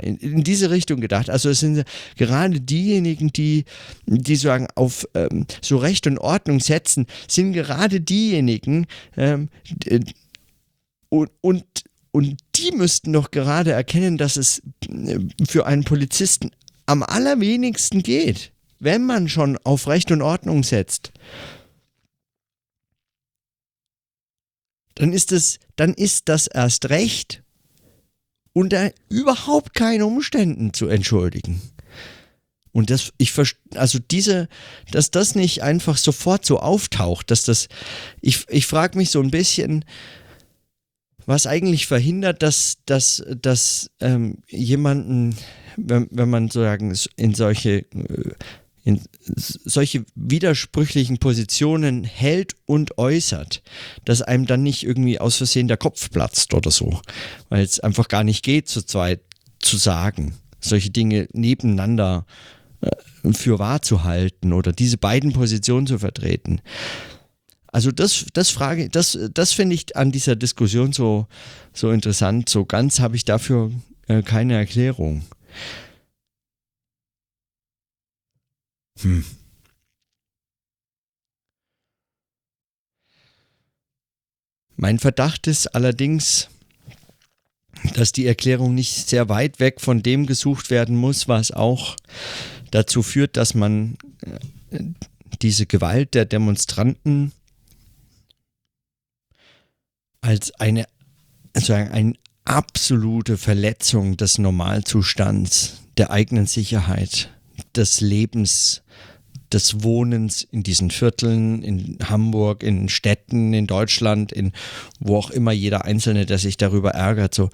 In, 0.02 0.18
in 0.18 0.44
diese 0.44 0.70
Richtung 0.70 1.00
gedacht. 1.02 1.30
Also 1.30 1.50
es 1.50 1.62
sind 1.62 1.86
gerade 2.18 2.60
diejenigen, 2.60 3.32
die, 3.34 3.66
die 4.06 4.36
sagen, 4.36 4.68
auf 4.76 5.08
ähm, 5.16 5.46
so 5.62 5.78
Recht 5.78 6.06
und 6.08 6.18
Ordnung 6.20 6.60
setzen, 6.60 7.08
sind 7.28 7.54
gerade 7.54 8.02
diejenigen 8.02 8.86
ähm, 9.18 9.50
und, 11.10 11.32
und 11.42 11.66
und 12.12 12.38
die 12.56 12.72
müssten 12.72 13.14
doch 13.14 13.32
gerade 13.32 13.72
erkennen, 13.72 14.18
dass 14.18 14.36
es 14.36 14.62
äh, 14.90 15.20
für 15.48 15.66
einen 15.66 15.84
Polizisten 15.84 16.52
am 16.86 17.04
allerwenigsten 17.04 18.02
geht, 18.02 18.52
wenn 18.80 19.06
man 19.06 19.30
schon 19.30 19.58
auf 19.64 19.88
Recht 19.88 20.12
und 20.12 20.22
Ordnung 20.22 20.64
setzt. 20.64 21.12
Dann 25.00 25.14
ist 25.14 25.32
es, 25.32 25.60
dann 25.78 25.94
ist 25.94 26.28
das 26.28 26.48
erst 26.48 26.90
recht 26.90 27.42
unter 28.52 28.92
überhaupt 29.08 29.74
keinen 29.74 30.04
Umständen 30.04 30.74
zu 30.74 30.88
entschuldigen. 30.88 31.62
Und 32.74 32.90
das, 32.90 33.14
ich 33.18 33.34
also 33.76 34.00
diese, 34.12 34.50
dass 34.92 35.10
das 35.10 35.36
nicht 35.36 35.64
einfach 35.64 35.98
sofort 35.98 36.46
so 36.46 36.60
auftaucht, 36.60 37.32
dass 37.32 37.44
das, 37.44 37.70
ich, 38.20 38.46
ich 38.50 38.68
frage 38.68 38.98
mich 38.98 39.10
so 39.10 39.22
ein 39.22 39.32
bisschen, 39.32 39.86
was 41.26 41.48
eigentlich 41.48 41.88
verhindert, 41.88 42.44
dass, 42.44 42.80
dass, 42.86 43.24
dass 43.42 43.90
ähm, 44.02 44.40
jemanden, 44.50 45.38
wenn, 45.78 46.10
wenn 46.12 46.30
man 46.30 46.50
sozusagen 46.50 46.94
in 47.16 47.34
solche 47.36 47.86
äh, 47.94 48.34
in 48.84 49.02
solche 49.26 50.06
widersprüchlichen 50.16 51.18
Positionen 51.18 52.04
hält 52.04 52.56
und 52.66 52.98
äußert, 52.98 53.62
dass 54.06 54.22
einem 54.22 54.46
dann 54.46 54.64
nicht 54.64 54.84
irgendwie 54.84 55.20
aus 55.20 55.38
Versehen 55.38 55.68
der 55.68 55.78
Kopf 55.78 56.10
platzt 56.10 56.54
oder 56.54 56.72
so, 56.72 57.02
weil 57.50 57.64
es 57.64 57.80
einfach 57.80 58.08
gar 58.08 58.24
nicht 58.24 58.44
geht, 58.44 58.68
zu 58.68 58.86
zweit 58.86 59.22
zu 59.60 59.78
sagen, 59.78 60.36
solche 60.60 60.90
Dinge 60.90 61.28
nebeneinander 61.34 62.26
äh, 62.82 63.34
für 63.34 63.60
wahr 63.60 63.82
zu 63.82 64.04
halten 64.04 64.54
oder 64.54 64.72
diese 64.72 64.98
beiden 64.98 65.34
Positionen 65.34 65.88
zu 65.88 66.00
vertreten. 66.00 66.62
Also 67.72 67.92
das, 67.92 68.26
das 68.34 68.50
frage, 68.50 68.90
das, 68.90 69.18
das 69.34 69.54
finde 69.54 69.76
ich 69.76 69.96
an 69.96 70.12
dieser 70.12 70.36
Diskussion 70.36 70.92
so, 70.92 71.28
so 71.74 71.92
interessant. 71.92 72.50
So 72.50 72.66
ganz 72.66 73.00
habe 73.00 73.16
ich 73.16 73.26
dafür 73.26 73.72
äh, 74.08 74.24
keine 74.24 74.56
Erklärung. 74.56 75.24
Hm. 79.02 79.24
Mein 84.76 85.00
Verdacht 85.00 85.48
ist 85.48 85.68
allerdings, 85.76 86.48
dass 87.96 88.12
die 88.12 88.26
Erklärung 88.26 88.76
nicht 88.76 89.10
sehr 89.10 89.30
weit 89.30 89.60
weg 89.60 89.82
von 89.82 90.02
dem 90.02 90.26
gesucht 90.26 90.70
werden 90.70 90.96
muss, 90.96 91.28
was 91.28 91.52
auch 91.52 91.98
dazu 92.72 93.04
führt, 93.04 93.36
dass 93.38 93.54
man 93.54 93.98
äh, 94.72 94.80
diese 95.42 95.66
Gewalt 95.66 96.14
der 96.14 96.26
Demonstranten 96.26 97.32
als 100.22 100.52
eine, 100.60 100.86
also 101.54 101.74
eine 101.74 102.14
absolute 102.46 103.38
Verletzung 103.38 104.18
des 104.18 104.38
Normalzustands 104.38 105.82
der 105.98 106.12
eigenen 106.12 106.46
Sicherheit 106.46 107.30
des 107.80 108.02
Lebens, 108.02 108.84
des 109.52 109.84
Wohnens 109.84 110.44
in 110.44 110.64
diesen 110.64 110.92
Vierteln, 110.92 111.64
in 111.64 111.98
Hamburg, 112.08 112.62
in 112.62 112.88
Städten, 112.88 113.54
in 113.54 113.66
Deutschland, 113.66 114.32
in 114.32 114.52
wo 115.00 115.18
auch 115.18 115.32
immer 115.32 115.52
jeder 115.52 115.86
Einzelne, 115.86 116.26
der 116.26 116.38
sich 116.38 116.58
darüber 116.58 116.92
ärgert, 116.92 117.34
so 117.34 117.50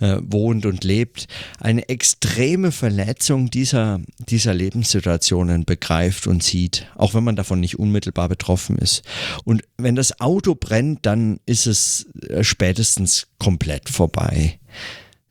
äh, 0.00 0.16
wohnt 0.22 0.64
und 0.64 0.84
lebt, 0.84 1.26
eine 1.60 1.88
extreme 1.88 2.72
Verletzung 2.72 3.50
dieser, 3.50 4.00
dieser 4.18 4.54
Lebenssituationen 4.54 5.64
begreift 5.64 6.26
und 6.26 6.42
sieht, 6.42 6.86
auch 6.96 7.12
wenn 7.12 7.24
man 7.24 7.36
davon 7.36 7.60
nicht 7.60 7.78
unmittelbar 7.78 8.28
betroffen 8.28 8.78
ist. 8.78 9.02
Und 9.44 9.62
wenn 9.76 9.96
das 9.96 10.20
Auto 10.20 10.54
brennt, 10.54 11.04
dann 11.04 11.40
ist 11.44 11.66
es 11.66 12.06
äh, 12.28 12.42
spätestens 12.42 13.26
komplett 13.38 13.90
vorbei. 13.90 14.58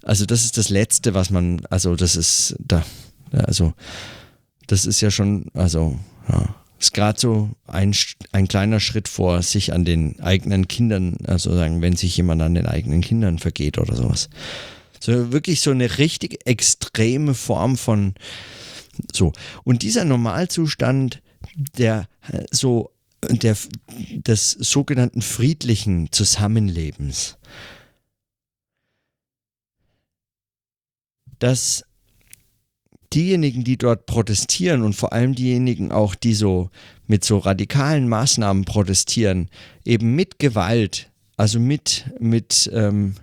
Also 0.04 0.26
das 0.26 0.44
ist 0.44 0.58
das 0.58 0.70
Letzte, 0.70 1.14
was 1.14 1.30
man, 1.30 1.62
also 1.70 1.96
das 1.96 2.16
ist 2.16 2.56
da, 2.60 2.84
also 3.32 3.74
das 4.68 4.86
ist 4.86 5.02
ja 5.02 5.12
schon, 5.12 5.46
also 5.54 6.00
ja, 6.30 6.56
ist 6.80 6.94
gerade 6.94 7.20
so 7.20 7.50
ein, 7.66 7.96
ein 8.32 8.48
kleiner 8.48 8.80
Schritt 8.80 9.08
vor 9.08 9.42
sich 9.42 9.74
an 9.74 9.86
den 9.86 10.20
eigenen 10.20 10.68
Kindern, 10.68 11.18
also 11.26 11.56
sagen, 11.56 11.82
wenn 11.82 11.96
sich 11.96 12.18
jemand 12.18 12.42
an 12.42 12.56
den 12.56 12.66
eigenen 12.66 13.02
Kindern 13.02 13.40
vergeht 13.40 13.78
oder 13.78 13.96
sowas. 13.96 14.30
So 15.00 15.32
wirklich 15.32 15.62
so 15.62 15.72
eine 15.72 15.98
richtig 15.98 16.46
extreme 16.46 17.34
Form 17.34 17.78
von 17.78 18.16
so. 19.14 19.34
Und 19.64 19.82
dieser 19.82 20.06
Normalzustand, 20.06 21.22
der 21.78 22.08
so 22.52 22.92
der, 23.30 23.56
des 24.12 24.52
sogenannten 24.52 25.22
friedlichen 25.22 26.12
Zusammenlebens, 26.12 27.38
das 31.40 31.84
diejenigen, 33.14 33.64
die 33.64 33.78
dort 33.78 34.06
protestieren 34.06 34.82
und 34.82 34.94
vor 34.94 35.14
allem 35.14 35.36
diejenigen 35.36 35.92
auch, 35.92 36.16
die 36.16 36.34
so 36.34 36.70
mit 37.08 37.24
so 37.24 37.38
radikalen 37.38 38.08
Maßnahmen 38.08 38.66
protestieren, 38.66 39.50
eben 39.86 40.16
mit 40.16 40.40
Gewalt, 40.40 41.12
also 41.38 41.60
mit, 41.60 42.06
mit 42.20 42.70
ähm, 42.74 43.16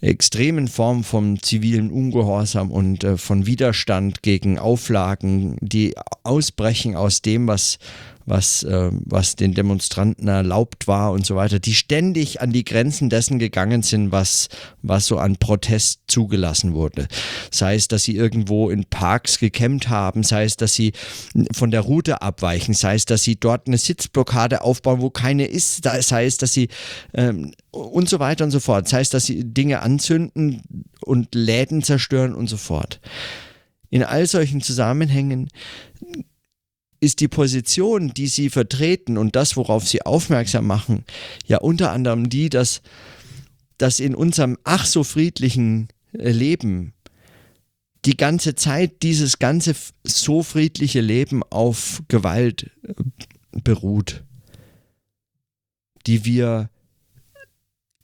extremen 0.00 0.68
Formen 0.68 1.02
von 1.02 1.40
zivilen 1.40 1.90
Ungehorsam 1.90 2.70
und 2.70 3.04
äh, 3.04 3.16
von 3.16 3.46
Widerstand 3.46 4.22
gegen 4.22 4.58
Auflagen, 4.58 5.56
die 5.60 5.94
ausbrechen 6.22 6.94
aus 6.94 7.22
dem, 7.22 7.46
was 7.46 7.78
was, 8.26 8.62
äh, 8.62 8.90
was 8.92 9.36
den 9.36 9.54
Demonstranten 9.54 10.28
erlaubt 10.28 10.86
war 10.86 11.12
und 11.12 11.26
so 11.26 11.36
weiter, 11.36 11.58
die 11.58 11.74
ständig 11.74 12.40
an 12.40 12.52
die 12.52 12.64
Grenzen 12.64 13.10
dessen 13.10 13.38
gegangen 13.38 13.82
sind, 13.82 14.12
was, 14.12 14.48
was 14.82 15.06
so 15.06 15.18
an 15.18 15.36
Protest 15.36 16.00
zugelassen 16.06 16.74
wurde. 16.74 17.06
Sei 17.50 17.74
es, 17.74 17.88
dass 17.88 18.04
sie 18.04 18.16
irgendwo 18.16 18.70
in 18.70 18.84
Parks 18.84 19.38
gekämmt 19.38 19.88
haben, 19.88 20.22
sei 20.22 20.44
es, 20.44 20.56
dass 20.56 20.74
sie 20.74 20.92
von 21.52 21.70
der 21.70 21.82
Route 21.82 22.22
abweichen, 22.22 22.74
sei 22.74 22.94
es, 22.94 23.04
dass 23.04 23.22
sie 23.22 23.36
dort 23.36 23.66
eine 23.66 23.78
Sitzblockade 23.78 24.62
aufbauen, 24.62 25.00
wo 25.00 25.10
keine 25.10 25.46
ist, 25.46 25.84
sei 25.84 26.26
es, 26.26 26.38
dass 26.38 26.52
sie 26.52 26.68
ähm, 27.12 27.52
und 27.70 28.08
so 28.08 28.20
weiter 28.20 28.44
und 28.44 28.50
so 28.50 28.60
fort, 28.60 28.88
sei 28.88 29.00
es, 29.00 29.10
dass 29.10 29.26
sie 29.26 29.44
Dinge 29.44 29.82
anzünden 29.82 30.62
und 31.00 31.34
Läden 31.34 31.82
zerstören 31.82 32.34
und 32.34 32.48
so 32.48 32.56
fort. 32.56 33.00
In 33.90 34.02
all 34.02 34.26
solchen 34.26 34.60
Zusammenhängen 34.60 35.48
ist 37.04 37.20
die 37.20 37.28
Position, 37.28 38.14
die 38.14 38.26
sie 38.26 38.48
vertreten 38.48 39.18
und 39.18 39.36
das, 39.36 39.56
worauf 39.56 39.86
sie 39.86 40.02
aufmerksam 40.02 40.66
machen, 40.66 41.04
ja 41.46 41.58
unter 41.58 41.92
anderem 41.92 42.28
die, 42.30 42.48
dass, 42.48 42.80
dass 43.78 44.00
in 44.00 44.14
unserem 44.14 44.58
ach 44.64 44.86
so 44.86 45.04
friedlichen 45.04 45.88
äh, 46.12 46.30
Leben 46.30 46.94
die 48.06 48.16
ganze 48.16 48.54
Zeit 48.54 49.02
dieses 49.02 49.38
ganze 49.38 49.74
so 50.02 50.42
friedliche 50.42 51.00
Leben 51.00 51.42
auf 51.50 52.02
Gewalt 52.08 52.70
äh, 52.82 52.94
beruht, 53.62 54.24
die 56.06 56.24
wir 56.24 56.70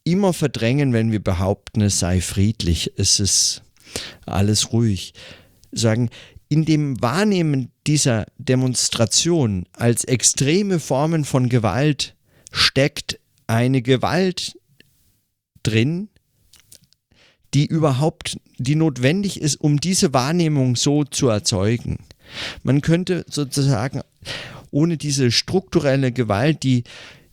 immer 0.04 0.32
verdrängen, 0.32 0.92
wenn 0.92 1.12
wir 1.12 1.22
behaupten, 1.22 1.80
es 1.80 1.98
sei 1.98 2.20
friedlich, 2.20 2.92
es 2.96 3.20
ist 3.20 3.62
alles 4.26 4.72
ruhig. 4.72 5.14
Sagen, 5.72 6.10
in 6.48 6.64
dem 6.64 7.00
Wahrnehmen 7.00 7.70
dieser 7.90 8.26
Demonstration 8.38 9.66
als 9.72 10.04
extreme 10.04 10.78
Formen 10.78 11.24
von 11.24 11.48
Gewalt 11.48 12.14
steckt 12.52 13.18
eine 13.48 13.82
Gewalt 13.82 14.56
drin, 15.64 16.08
die 17.52 17.66
überhaupt, 17.66 18.38
die 18.58 18.76
notwendig 18.76 19.40
ist, 19.40 19.56
um 19.56 19.80
diese 19.80 20.14
Wahrnehmung 20.14 20.76
so 20.76 21.02
zu 21.02 21.30
erzeugen. 21.30 21.98
Man 22.62 22.80
könnte 22.80 23.26
sozusagen 23.28 24.02
ohne 24.70 24.96
diese 24.96 25.32
strukturelle 25.32 26.12
Gewalt, 26.12 26.62
die 26.62 26.84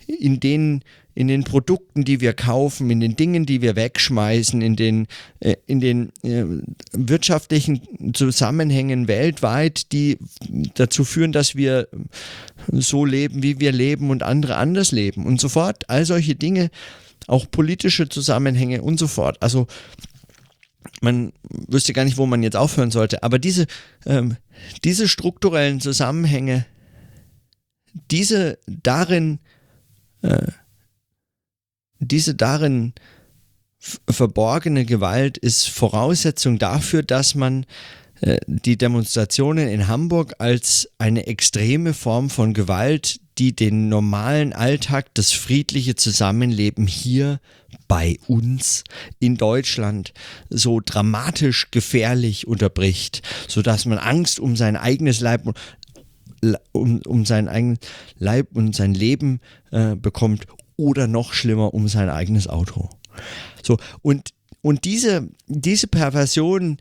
in 0.07 0.39
den 0.39 0.81
in 1.17 1.27
den 1.27 1.43
Produkten, 1.43 2.05
die 2.05 2.21
wir 2.21 2.33
kaufen, 2.33 2.91
in 2.91 2.99
den 2.99 3.15
Dingen, 3.15 3.47
die 3.47 3.63
wir 3.63 3.75
wegschmeißen, 3.75 4.61
in 4.61 4.75
den, 4.75 5.07
äh, 5.39 5.55
in 5.65 5.79
den 5.79 6.11
äh, 6.21 6.45
wirtschaftlichen 6.93 8.13
Zusammenhängen 8.13 9.07
weltweit, 9.07 9.91
die 9.93 10.19
dazu 10.75 11.03
führen, 11.03 11.31
dass 11.31 11.55
wir 11.55 11.87
so 12.71 13.03
leben, 13.03 13.41
wie 13.41 13.59
wir 13.59 13.71
leben 13.71 14.11
und 14.11 14.21
andere 14.21 14.57
anders 14.57 14.91
leben 14.91 15.25
und 15.25 15.41
so 15.41 15.49
fort. 15.49 15.89
All 15.89 16.05
solche 16.05 16.35
Dinge, 16.35 16.69
auch 17.25 17.49
politische 17.49 18.07
Zusammenhänge 18.09 18.83
und 18.83 18.99
so 18.99 19.07
fort. 19.07 19.41
Also 19.41 19.65
man 21.01 21.33
wüsste 21.49 21.93
gar 21.93 22.05
nicht, 22.05 22.17
wo 22.17 22.27
man 22.27 22.43
jetzt 22.43 22.55
aufhören 22.55 22.91
sollte, 22.91 23.23
aber 23.23 23.39
diese, 23.39 23.65
ähm, 24.05 24.37
diese 24.83 25.07
strukturellen 25.07 25.81
Zusammenhänge, 25.81 26.67
diese 28.11 28.59
darin 28.67 29.39
äh, 30.27 30.51
diese 31.99 32.35
darin 32.35 32.93
verborgene 33.79 34.85
Gewalt 34.85 35.37
ist 35.37 35.69
Voraussetzung 35.69 36.57
dafür, 36.59 37.03
dass 37.03 37.35
man 37.35 37.65
äh, 38.21 38.39
die 38.47 38.77
Demonstrationen 38.77 39.67
in 39.67 39.87
Hamburg 39.87 40.35
als 40.39 40.89
eine 40.97 41.27
extreme 41.27 41.93
Form 41.93 42.29
von 42.29 42.53
Gewalt, 42.53 43.19
die 43.37 43.55
den 43.55 43.87
normalen 43.87 44.53
Alltag, 44.53 45.13
das 45.13 45.31
friedliche 45.31 45.95
Zusammenleben 45.95 46.87
hier 46.87 47.39
bei 47.87 48.17
uns 48.27 48.83
in 49.19 49.37
Deutschland 49.37 50.13
so 50.49 50.81
dramatisch 50.83 51.69
gefährlich 51.71 52.47
unterbricht, 52.47 53.21
sodass 53.47 53.85
man 53.85 53.99
Angst 53.99 54.39
um 54.39 54.55
sein 54.55 54.75
eigenes 54.75 55.19
Leib 55.19 55.45
um, 56.71 57.01
um 57.05 57.25
sein 57.25 57.47
eigenes 57.47 57.79
Leib 58.17 58.55
und 58.55 58.75
sein 58.75 58.93
Leben 58.93 59.41
äh, 59.71 59.95
bekommt 59.95 60.45
oder 60.75 61.07
noch 61.07 61.33
schlimmer 61.33 61.73
um 61.73 61.87
sein 61.87 62.09
eigenes 62.09 62.47
Auto. 62.47 62.89
So, 63.63 63.77
und, 64.01 64.33
und 64.61 64.85
diese, 64.85 65.29
diese 65.47 65.87
Perversion, 65.87 66.77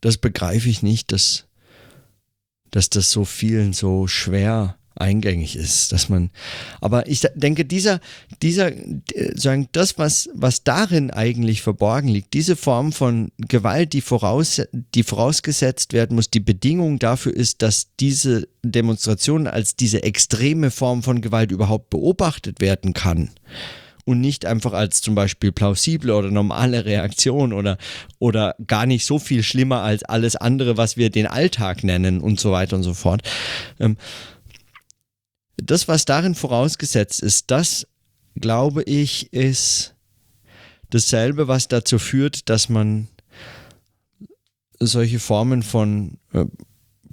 das 0.00 0.18
begreife 0.18 0.68
ich 0.68 0.82
nicht, 0.82 1.12
dass, 1.12 1.46
dass 2.70 2.90
das 2.90 3.10
so 3.10 3.24
vielen 3.24 3.72
so 3.72 4.06
schwer 4.06 4.77
eingängig 5.00 5.56
ist, 5.56 5.92
dass 5.92 6.08
man, 6.08 6.30
aber 6.80 7.08
ich 7.08 7.22
denke, 7.34 7.64
dieser, 7.64 8.00
dieser, 8.42 8.72
sagen, 9.34 9.68
das, 9.72 9.98
was, 9.98 10.28
was 10.34 10.64
darin 10.64 11.10
eigentlich 11.10 11.62
verborgen 11.62 12.08
liegt, 12.08 12.34
diese 12.34 12.56
Form 12.56 12.92
von 12.92 13.30
Gewalt, 13.38 13.92
die 13.92 14.00
voraus, 14.00 14.62
die 14.72 15.02
vorausgesetzt 15.02 15.92
werden 15.92 16.16
muss, 16.16 16.30
die 16.30 16.40
Bedingung 16.40 16.98
dafür 16.98 17.34
ist, 17.34 17.62
dass 17.62 17.88
diese 18.00 18.48
Demonstration 18.62 19.46
als 19.46 19.76
diese 19.76 20.02
extreme 20.02 20.70
Form 20.70 21.02
von 21.02 21.20
Gewalt 21.20 21.50
überhaupt 21.50 21.90
beobachtet 21.90 22.60
werden 22.60 22.92
kann 22.92 23.30
und 24.08 24.22
nicht 24.22 24.46
einfach 24.46 24.72
als 24.72 25.02
zum 25.02 25.14
Beispiel 25.14 25.52
plausible 25.52 26.14
oder 26.14 26.30
normale 26.30 26.86
Reaktion 26.86 27.52
oder, 27.52 27.76
oder 28.18 28.56
gar 28.66 28.86
nicht 28.86 29.04
so 29.04 29.18
viel 29.18 29.42
schlimmer 29.42 29.82
als 29.82 30.02
alles 30.02 30.34
andere, 30.34 30.78
was 30.78 30.96
wir 30.96 31.10
den 31.10 31.26
Alltag 31.26 31.84
nennen 31.84 32.20
und 32.20 32.40
so 32.40 32.50
weiter 32.50 32.76
und 32.76 32.84
so 32.84 32.94
fort. 32.94 33.20
Ähm, 33.78 33.98
das, 35.62 35.88
was 35.88 36.04
darin 36.04 36.34
vorausgesetzt 36.34 37.22
ist, 37.22 37.50
das, 37.50 37.86
glaube 38.34 38.82
ich, 38.84 39.32
ist 39.32 39.94
dasselbe, 40.90 41.48
was 41.48 41.68
dazu 41.68 41.98
führt, 41.98 42.48
dass 42.48 42.68
man 42.68 43.08
solche 44.80 45.18
Formen 45.18 45.62
von 45.62 46.18
äh, 46.32 46.46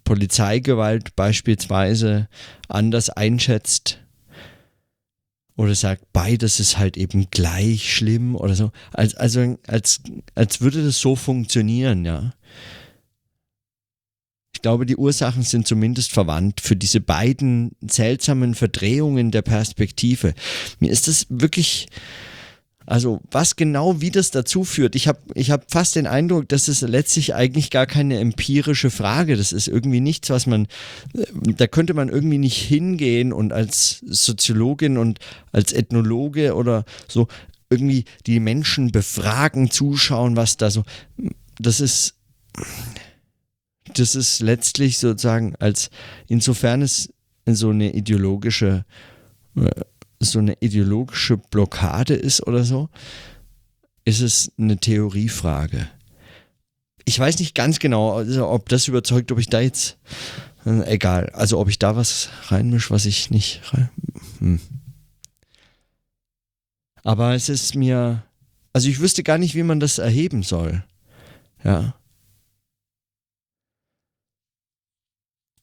Polizeigewalt 0.04 1.16
beispielsweise 1.16 2.30
anders 2.68 3.10
einschätzt 3.10 4.00
oder 5.58 5.74
sagt, 5.74 6.14
beides 6.14 6.60
ist 6.60 6.78
halt 6.78 6.96
eben 6.98 7.30
gleich 7.32 7.94
schlimm 7.94 8.36
oder 8.36 8.56
so. 8.56 8.72
Als, 8.94 9.16
also 9.16 9.58
als, 9.68 10.02
als 10.36 10.62
würde 10.62 10.84
das 10.84 11.00
so 11.00 11.16
funktionieren, 11.16 12.06
ja. 12.06 12.34
Ich 14.66 14.68
glaube, 14.68 14.88
die 14.88 14.96
Ursachen 14.96 15.44
sind 15.44 15.68
zumindest 15.68 16.12
verwandt 16.12 16.60
für 16.60 16.76
diese 16.76 17.00
beiden 17.00 17.74
seltsamen 17.88 18.56
Verdrehungen 18.56 19.30
der 19.30 19.44
Perspektive. 19.44 20.34
Mir 20.80 20.90
ist 20.90 21.08
das 21.08 21.28
wirklich, 21.30 21.88
also 22.88 23.22
was 23.30 23.58
genau, 23.58 24.02
wie 24.02 24.10
das 24.10 24.32
dazu 24.32 24.64
führt, 24.64 24.96
ich 24.96 25.08
habe 25.08 25.20
ich 25.36 25.52
hab 25.52 25.72
fast 25.72 25.96
den 25.96 26.08
Eindruck, 26.08 26.50
dass 26.50 26.68
es 26.68 26.82
letztlich 26.82 27.36
eigentlich 27.36 27.70
gar 27.70 27.86
keine 27.86 28.18
empirische 28.18 28.90
Frage, 28.90 29.38
das 29.38 29.52
ist 29.52 29.68
irgendwie 29.68 30.02
nichts, 30.02 30.32
was 30.32 30.48
man, 30.48 30.66
da 31.36 31.68
könnte 31.68 31.94
man 31.94 32.10
irgendwie 32.10 32.40
nicht 32.40 32.58
hingehen 32.58 33.34
und 33.34 33.54
als 33.54 34.00
Soziologin 34.08 34.98
und 34.98 35.20
als 35.52 35.74
Ethnologe 35.74 36.56
oder 36.56 36.86
so 37.08 37.28
irgendwie 37.70 38.06
die 38.26 38.40
Menschen 38.40 38.92
befragen, 38.92 39.70
zuschauen, 39.70 40.36
was 40.36 40.58
da 40.58 40.72
so, 40.72 40.82
das 41.60 41.82
ist 41.82 42.16
das 44.00 44.16
ist 44.16 44.42
letztlich 44.42 44.98
sozusagen 45.00 45.56
als 45.58 45.90
insofern 46.28 46.82
es 46.82 47.10
so 47.46 47.70
eine 47.70 47.94
ideologische 47.94 48.86
äh, 49.56 49.70
so 50.20 50.40
eine 50.40 50.58
ideologische 50.62 51.38
Blockade 51.38 52.14
ist 52.14 52.46
oder 52.48 52.64
so, 52.64 52.90
ist 54.06 54.22
es 54.22 54.52
eine 54.58 54.78
Theoriefrage. 54.78 55.88
Ich 57.04 57.20
weiß 57.20 57.40
nicht 57.40 57.54
ganz 57.54 57.80
genau, 57.80 58.14
also 58.14 58.48
ob 58.48 58.70
das 58.70 58.88
überzeugt, 58.88 59.32
ob 59.32 59.40
ich 59.40 59.48
da 59.48 59.60
jetzt 59.60 59.98
äh, 60.66 60.82
egal, 60.88 61.30
also 61.32 61.60
ob 61.60 61.70
ich 61.70 61.80
da 61.80 61.96
was 61.96 62.30
reinmische, 62.48 62.90
was 62.92 63.06
ich 63.06 63.30
nicht 63.30 63.62
rein, 63.74 63.90
hm. 64.40 64.60
Aber 67.04 67.36
es 67.36 67.50
ist 67.50 67.76
mir, 67.76 68.24
also 68.74 68.90
ich 68.90 69.00
wüsste 69.00 69.22
gar 69.22 69.38
nicht, 69.38 69.54
wie 69.54 69.62
man 69.62 69.80
das 69.80 70.00
erheben 70.00 70.42
soll. 70.42 70.84
Ja. 71.64 71.94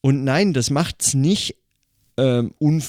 Und 0.03 0.25
nein, 0.25 0.53
das 0.53 0.69
macht 0.69 1.03
es 1.03 1.15
nicht 1.15 1.57
ähm, 2.19 2.53
un, 2.61 2.83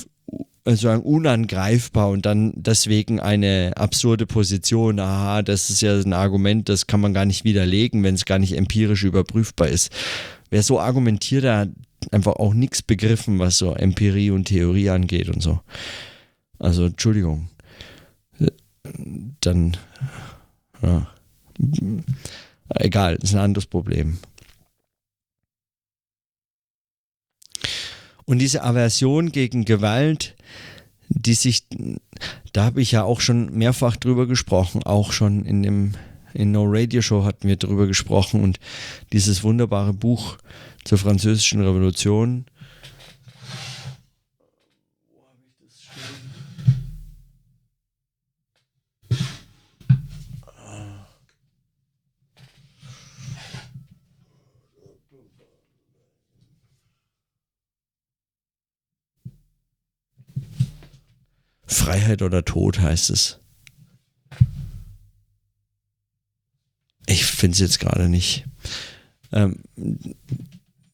also 0.65 0.89
unangreifbar 0.89 2.09
und 2.09 2.25
dann 2.25 2.53
deswegen 2.55 3.19
eine 3.19 3.73
absurde 3.75 4.25
Position. 4.25 4.99
Aha, 4.99 5.41
das 5.41 5.69
ist 5.69 5.81
ja 5.81 5.95
ein 5.95 6.13
Argument, 6.13 6.67
das 6.69 6.87
kann 6.87 6.99
man 6.99 7.13
gar 7.13 7.25
nicht 7.25 7.45
widerlegen, 7.45 8.03
wenn 8.03 8.15
es 8.15 8.25
gar 8.25 8.39
nicht 8.39 8.57
empirisch 8.57 9.03
überprüfbar 9.03 9.67
ist. 9.67 9.91
Wer 10.49 10.63
so 10.63 10.79
argumentiert, 10.79 11.43
der 11.43 11.57
hat 11.59 11.69
einfach 12.11 12.33
auch 12.33 12.53
nichts 12.53 12.81
begriffen, 12.81 13.39
was 13.39 13.57
so 13.57 13.73
Empirie 13.73 14.31
und 14.31 14.45
Theorie 14.45 14.89
angeht 14.89 15.29
und 15.29 15.41
so. 15.41 15.59
Also, 16.59 16.85
Entschuldigung. 16.85 17.49
Dann, 19.41 19.77
ja. 20.81 21.07
Egal, 22.69 23.15
ist 23.21 23.33
ein 23.33 23.39
anderes 23.39 23.67
Problem. 23.67 24.17
Und 28.25 28.39
diese 28.39 28.63
Aversion 28.63 29.31
gegen 29.31 29.65
Gewalt, 29.65 30.35
die 31.09 31.33
sich, 31.33 31.63
da 32.53 32.65
habe 32.65 32.81
ich 32.81 32.91
ja 32.91 33.03
auch 33.03 33.21
schon 33.21 33.55
mehrfach 33.57 33.97
drüber 33.97 34.27
gesprochen, 34.27 34.83
auch 34.83 35.11
schon 35.11 35.45
in 35.45 35.63
dem 35.63 35.93
in 36.33 36.51
No 36.51 36.63
Radio 36.65 37.01
Show 37.01 37.23
hatten 37.23 37.47
wir 37.47 37.57
drüber 37.57 37.87
gesprochen. 37.87 38.43
Und 38.43 38.59
dieses 39.11 39.43
wunderbare 39.43 39.93
Buch 39.93 40.37
zur 40.83 40.97
französischen 40.97 41.61
Revolution 41.61 42.45
Freiheit 61.83 62.21
oder 62.21 62.45
Tod 62.45 62.79
heißt 62.79 63.09
es. 63.09 63.39
Ich 67.07 67.25
finde 67.25 67.55
es 67.55 67.59
jetzt 67.59 67.79
gerade 67.79 68.07
nicht. 68.07 68.45
Ähm, 69.33 69.63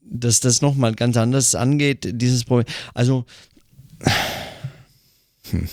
dass 0.01 0.39
das 0.39 0.61
nochmal 0.63 0.95
ganz 0.95 1.15
anders 1.15 1.53
angeht, 1.53 2.09
dieses 2.19 2.43
Problem. 2.43 2.65
Also, 2.95 3.25
hm. 5.51 5.69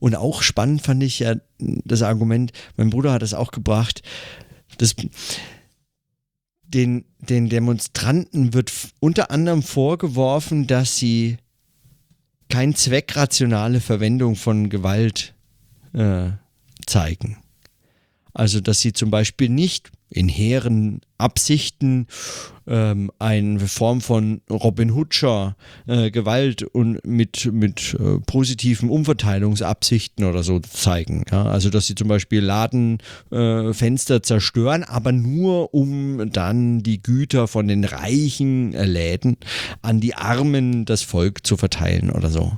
Und 0.00 0.16
auch 0.16 0.42
spannend 0.42 0.82
fand 0.82 1.00
ich 1.04 1.20
ja 1.20 1.36
das 1.58 2.02
Argument, 2.02 2.50
mein 2.76 2.90
Bruder 2.90 3.12
hat 3.12 3.22
das 3.22 3.34
auch 3.34 3.52
gebracht, 3.52 4.02
das, 4.78 4.96
den, 6.74 7.04
den 7.18 7.48
Demonstranten 7.48 8.54
wird 8.54 8.72
unter 9.00 9.30
anderem 9.30 9.62
vorgeworfen, 9.62 10.66
dass 10.66 10.96
sie 10.96 11.36
keine 12.48 12.74
zweckrationale 12.74 13.80
Verwendung 13.80 14.36
von 14.36 14.68
Gewalt 14.68 15.34
äh, 15.94 16.30
zeigen. 16.86 17.41
Also, 18.34 18.60
dass 18.60 18.80
sie 18.80 18.92
zum 18.92 19.10
Beispiel 19.10 19.48
nicht 19.48 19.90
in 20.12 20.28
hehren 20.28 21.00
Absichten 21.18 22.06
ähm, 22.66 23.10
eine 23.18 23.60
Form 23.60 24.00
von 24.00 24.42
Robin 24.50 24.94
Hoodscher 24.94 25.56
äh, 25.86 26.10
Gewalt 26.10 26.62
und 26.62 27.04
mit, 27.06 27.50
mit 27.52 27.94
äh, 27.94 28.18
positiven 28.20 28.90
Umverteilungsabsichten 28.90 30.24
oder 30.24 30.42
so 30.42 30.60
zeigen. 30.60 31.24
Ja? 31.30 31.46
Also 31.46 31.70
dass 31.70 31.86
sie 31.86 31.94
zum 31.94 32.08
Beispiel 32.08 32.40
Ladenfenster 32.40 34.16
äh, 34.16 34.22
zerstören, 34.22 34.84
aber 34.84 35.12
nur 35.12 35.74
um 35.74 36.30
dann 36.30 36.82
die 36.82 37.02
Güter 37.02 37.48
von 37.48 37.66
den 37.68 37.84
reichen 37.84 38.72
Läden 38.72 39.38
an 39.80 40.00
die 40.00 40.14
Armen 40.14 40.84
das 40.84 41.02
Volk 41.02 41.46
zu 41.46 41.56
verteilen 41.56 42.10
oder 42.10 42.30
so. 42.30 42.52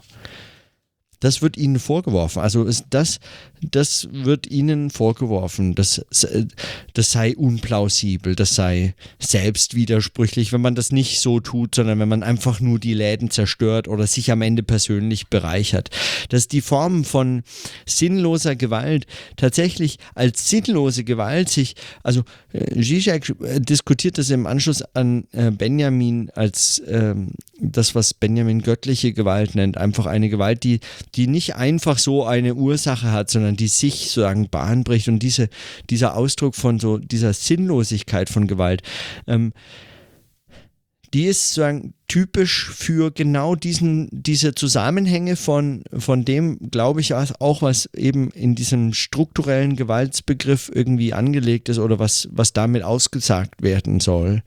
Das 1.24 1.40
wird 1.40 1.56
ihnen 1.56 1.78
vorgeworfen. 1.78 2.42
Also 2.42 2.64
ist 2.64 2.84
das, 2.90 3.18
das 3.70 4.08
wird 4.10 4.46
ihnen 4.46 4.90
vorgeworfen. 4.90 5.74
Das, 5.74 6.04
das 6.94 7.10
sei 7.10 7.36
unplausibel, 7.36 8.34
das 8.34 8.54
sei 8.54 8.94
selbstwidersprüchlich, 9.18 10.52
wenn 10.52 10.60
man 10.60 10.74
das 10.74 10.92
nicht 10.92 11.20
so 11.20 11.40
tut, 11.40 11.74
sondern 11.74 11.98
wenn 11.98 12.08
man 12.08 12.22
einfach 12.22 12.60
nur 12.60 12.78
die 12.78 12.94
Läden 12.94 13.30
zerstört 13.30 13.88
oder 13.88 14.06
sich 14.06 14.30
am 14.30 14.42
Ende 14.42 14.62
persönlich 14.62 15.28
bereichert. 15.28 15.90
Dass 16.28 16.48
die 16.48 16.60
Form 16.60 17.04
von 17.04 17.42
sinnloser 17.86 18.56
Gewalt 18.56 19.06
tatsächlich 19.36 19.98
als 20.14 20.48
sinnlose 20.48 21.04
Gewalt 21.04 21.48
sich, 21.48 21.76
also 22.02 22.22
äh, 22.52 22.80
Zizek 22.82 23.34
äh, 23.42 23.60
diskutiert 23.60 24.18
das 24.18 24.30
im 24.30 24.46
Anschluss 24.46 24.82
an 24.94 25.24
äh, 25.32 25.50
Benjamin 25.50 26.30
als 26.34 26.82
ähm, 26.86 27.32
das, 27.60 27.94
was 27.94 28.14
Benjamin 28.14 28.62
göttliche 28.62 29.12
Gewalt 29.12 29.54
nennt, 29.54 29.76
einfach 29.76 30.06
eine 30.06 30.28
Gewalt, 30.28 30.64
die, 30.64 30.80
die 31.14 31.26
nicht 31.26 31.56
einfach 31.56 31.98
so 31.98 32.24
eine 32.24 32.54
Ursache 32.54 33.12
hat, 33.12 33.30
sondern 33.30 33.53
die 33.56 33.68
sich 33.68 34.08
sozusagen 34.10 34.48
Bahn 34.48 34.84
bricht 34.84 35.08
und 35.08 35.18
diese, 35.20 35.48
dieser 35.90 36.16
Ausdruck 36.16 36.54
von 36.54 36.78
so 36.78 36.98
dieser 36.98 37.32
Sinnlosigkeit 37.32 38.28
von 38.28 38.46
Gewalt, 38.46 38.82
ähm, 39.26 39.52
die 41.14 41.26
ist 41.26 41.50
sozusagen 41.50 41.94
typisch 42.08 42.68
für 42.70 43.12
genau 43.12 43.54
diesen, 43.54 44.08
diese 44.10 44.52
Zusammenhänge 44.56 45.36
von, 45.36 45.84
von 45.96 46.24
dem, 46.24 46.58
glaube 46.72 47.00
ich, 47.00 47.14
auch 47.14 47.62
was 47.62 47.88
eben 47.94 48.30
in 48.32 48.56
diesem 48.56 48.92
strukturellen 48.92 49.76
Gewaltsbegriff 49.76 50.72
irgendwie 50.74 51.12
angelegt 51.14 51.68
ist 51.68 51.78
oder 51.78 52.00
was, 52.00 52.28
was 52.32 52.52
damit 52.52 52.82
ausgesagt 52.82 53.62
werden 53.62 54.00
soll. 54.00 54.42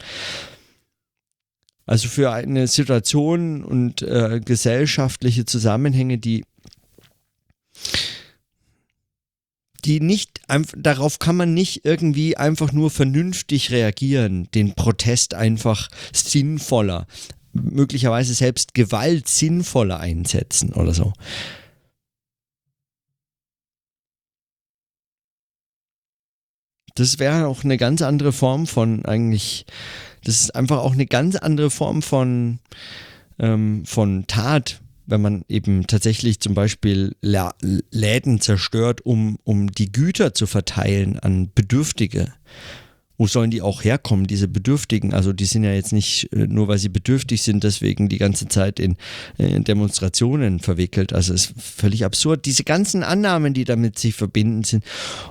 Also 1.85 2.09
für 2.09 2.33
eine 2.33 2.67
Situation 2.67 3.63
und 3.63 4.01
äh, 4.01 4.41
gesellschaftliche 4.43 5.45
Zusammenhänge, 5.45 6.17
die 6.17 6.43
die 9.87 10.01
nicht, 10.01 10.41
darauf 10.75 11.17
kann 11.17 11.37
man 11.37 11.53
nicht 11.53 11.85
irgendwie 11.85 12.35
einfach 12.35 12.73
nur 12.73 12.91
vernünftig 12.91 13.71
reagieren, 13.71 14.49
den 14.53 14.75
Protest 14.75 15.33
einfach 15.33 15.87
sinnvoller, 16.13 17.07
möglicherweise 17.53 18.33
selbst 18.33 18.73
Gewalt 18.73 19.29
sinnvoller 19.29 19.99
einsetzen 19.99 20.73
oder 20.73 20.93
so. 20.93 21.13
Das 26.95 27.19
wäre 27.19 27.47
auch 27.47 27.63
eine 27.63 27.77
ganz 27.77 28.01
andere 28.01 28.33
Form 28.33 28.67
von 28.67 29.05
eigentlich, 29.05 29.65
das 30.23 30.41
ist 30.41 30.55
einfach 30.55 30.79
auch 30.79 30.93
eine 30.93 31.05
ganz 31.05 31.35
andere 31.37 31.69
Form 31.69 32.01
von, 32.01 32.59
ähm, 33.39 33.85
von 33.85 34.27
Tat, 34.27 34.81
wenn 35.07 35.21
man 35.21 35.43
eben 35.47 35.87
tatsächlich 35.87 36.39
zum 36.39 36.53
Beispiel 36.53 37.15
Läden 37.21 38.41
zerstört, 38.41 39.01
um, 39.01 39.39
um 39.43 39.71
die 39.71 39.91
Güter 39.91 40.33
zu 40.33 40.45
verteilen 40.45 41.17
an 41.19 41.49
Bedürftige 41.55 42.33
wo 43.17 43.25
sollen 43.25 43.49
die 43.49 43.61
auch 43.61 43.83
herkommen, 43.83 44.27
diese 44.27 44.47
Bedürftigen? 44.47 45.13
Also 45.13 45.33
die 45.33 45.45
sind 45.45 45.63
ja 45.63 45.73
jetzt 45.73 45.91
nicht, 45.91 46.31
äh, 46.33 46.47
nur 46.47 46.67
weil 46.67 46.77
sie 46.77 46.89
bedürftig 46.89 47.41
sind, 47.41 47.63
deswegen 47.63 48.09
die 48.09 48.19
ganze 48.19 48.47
Zeit 48.47 48.79
in, 48.79 48.95
in 49.37 49.63
Demonstrationen 49.63 50.59
verwickelt. 50.59 51.13
Also 51.13 51.33
es 51.33 51.47
ist 51.47 51.61
völlig 51.61 52.05
absurd. 52.05 52.45
Diese 52.45 52.63
ganzen 52.63 53.03
Annahmen, 53.03 53.53
die 53.53 53.63
damit 53.63 53.97
sich 53.97 54.13
verbinden 54.13 54.63
sind, 54.63 54.83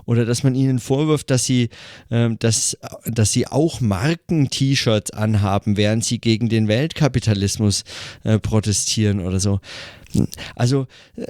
oder 0.04 0.24
dass 0.24 0.42
man 0.42 0.54
ihnen 0.54 0.80
vorwirft, 0.80 1.30
dass 1.30 1.44
sie, 1.44 1.70
äh, 2.10 2.30
dass, 2.38 2.76
dass 3.06 3.32
sie 3.32 3.46
auch 3.46 3.80
Marken-T-Shirts 3.80 5.12
anhaben, 5.12 5.76
während 5.76 6.04
sie 6.04 6.18
gegen 6.18 6.48
den 6.48 6.66
Weltkapitalismus 6.66 7.84
äh, 8.24 8.38
protestieren 8.40 9.20
oder 9.20 9.38
so. 9.38 9.60
Also 10.56 10.86
äh, 11.16 11.26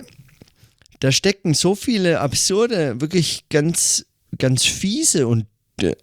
da 1.01 1.13
stecken 1.13 1.53
so 1.53 1.75
viele 1.75 2.21
absurde, 2.21 3.01
wirklich 3.01 3.45
ganz, 3.51 4.07
ganz 4.39 4.65
fiese 4.65 5.27
und 5.29 5.45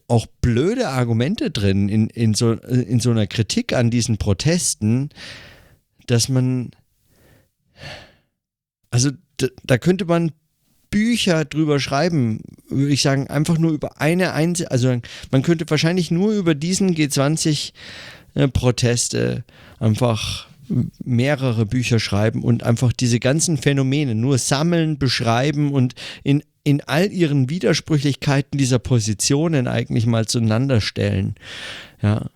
auch 0.08 0.28
blöde 0.42 0.90
Argumente 0.90 1.50
drin 1.50 1.90
in, 1.90 2.10
in, 2.10 2.34
so, 2.34 2.52
in 2.54 3.00
so 3.00 3.12
einer 3.12 3.28
Kritik 3.28 3.72
an 3.74 3.90
diesen 3.90 4.18
Protesten, 4.18 5.10
dass 6.06 6.28
man, 6.30 6.72
also 8.92 9.12
da, 9.38 9.48
da 9.64 9.78
könnte 9.78 10.04
man 10.06 10.34
Bücher 10.92 11.46
drüber 11.46 11.80
schreiben, 11.80 12.42
würde 12.70 12.94
ich 12.94 13.02
sagen, 13.02 13.28
einfach 13.28 13.58
nur 13.58 13.72
über 13.72 14.00
eine 14.00 14.34
einzige, 14.34 14.70
also 14.70 14.96
man 15.32 15.42
könnte 15.42 15.68
wahrscheinlich 15.68 16.12
nur 16.12 16.34
über 16.34 16.54
diesen 16.54 16.94
G20-Proteste 16.94 19.44
einfach 19.80 20.48
mehrere 21.04 21.66
Bücher 21.66 22.00
schreiben 22.00 22.44
und 22.44 22.62
einfach 22.62 22.94
diese 22.94 23.20
ganzen 23.20 23.58
Phänomene 23.58 24.14
nur 24.14 24.38
sammeln, 24.38 25.00
beschreiben 25.00 25.74
und 25.74 25.96
in 26.24 26.44
in 26.64 26.82
all 26.82 27.12
ihren 27.12 27.50
Widersprüchlichkeiten 27.50 28.58
dieser 28.58 28.80
Positionen 28.80 29.68
eigentlich 29.68 30.06
mal 30.06 30.28
zueinander 30.28 30.82
stellen. 30.82 31.36
Ja. 32.02 32.30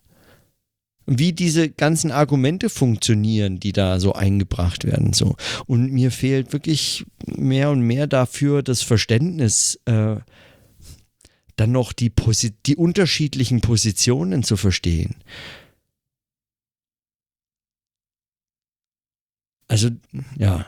Wie 1.05 1.31
diese 1.31 1.69
ganzen 1.69 2.11
Argumente 2.11 2.69
funktionieren, 2.69 3.61
die 3.61 3.71
da 3.71 4.01
so 4.01 4.11
eingebracht 4.11 4.83
werden. 4.83 5.13
So. 5.13 5.37
Und 5.65 5.93
mir 5.93 6.11
fehlt 6.11 6.51
wirklich 6.51 7.05
mehr 7.25 7.69
und 7.69 7.79
mehr 7.79 8.07
dafür 8.07 8.61
das 8.61 8.81
Verständnis, 8.81 9.79
äh, 9.85 10.17
dann 11.55 11.71
noch 11.71 11.93
die, 11.93 12.11
die 12.65 12.75
unterschiedlichen 12.75 13.61
Positionen 13.61 14.43
zu 14.43 14.57
verstehen. 14.57 15.15
Also, 19.69 19.89
ja, 20.37 20.65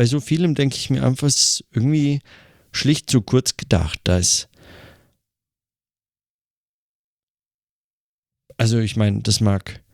bei 0.00 0.06
so 0.06 0.18
vielem 0.18 0.54
denke 0.54 0.76
ich 0.76 0.88
mir 0.88 1.04
einfach, 1.04 1.26
es 1.26 1.36
ist 1.36 1.64
irgendwie 1.72 2.20
schlicht 2.72 3.10
zu 3.10 3.20
kurz 3.20 3.58
gedacht. 3.58 4.00
Da 4.04 4.16
ist. 4.16 4.48
Also, 8.56 8.78
ich 8.78 8.96
meine, 8.96 9.20
das 9.20 9.42
mag. 9.42 9.84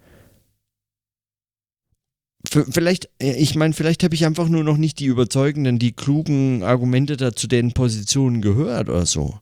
Vielleicht, 2.49 3.11
ich 3.19 3.57
meine, 3.57 3.75
vielleicht 3.75 4.05
habe 4.05 4.15
ich 4.15 4.25
einfach 4.25 4.49
nur 4.49 4.63
noch 4.63 4.77
nicht 4.77 5.01
die 5.01 5.07
überzeugenden, 5.07 5.81
die 5.81 5.91
klugen 5.91 6.63
Argumente 6.63 7.17
da 7.17 7.35
zu 7.35 7.49
den 7.49 7.73
Positionen 7.73 8.43
gehört 8.43 8.89
oder 8.89 9.07
so. 9.07 9.41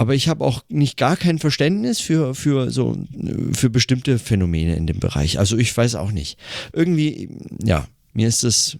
Aber 0.00 0.14
ich 0.14 0.28
habe 0.28 0.46
auch 0.46 0.64
nicht 0.70 0.96
gar 0.96 1.14
kein 1.14 1.38
Verständnis 1.38 2.00
für, 2.00 2.34
für 2.34 2.70
so, 2.70 2.96
für 3.52 3.68
bestimmte 3.68 4.18
Phänomene 4.18 4.74
in 4.74 4.86
dem 4.86 4.98
Bereich. 4.98 5.38
Also 5.38 5.58
ich 5.58 5.76
weiß 5.76 5.94
auch 5.96 6.10
nicht. 6.10 6.38
Irgendwie, 6.72 7.28
ja, 7.62 7.86
mir 8.14 8.26
ist 8.26 8.42
das 8.42 8.78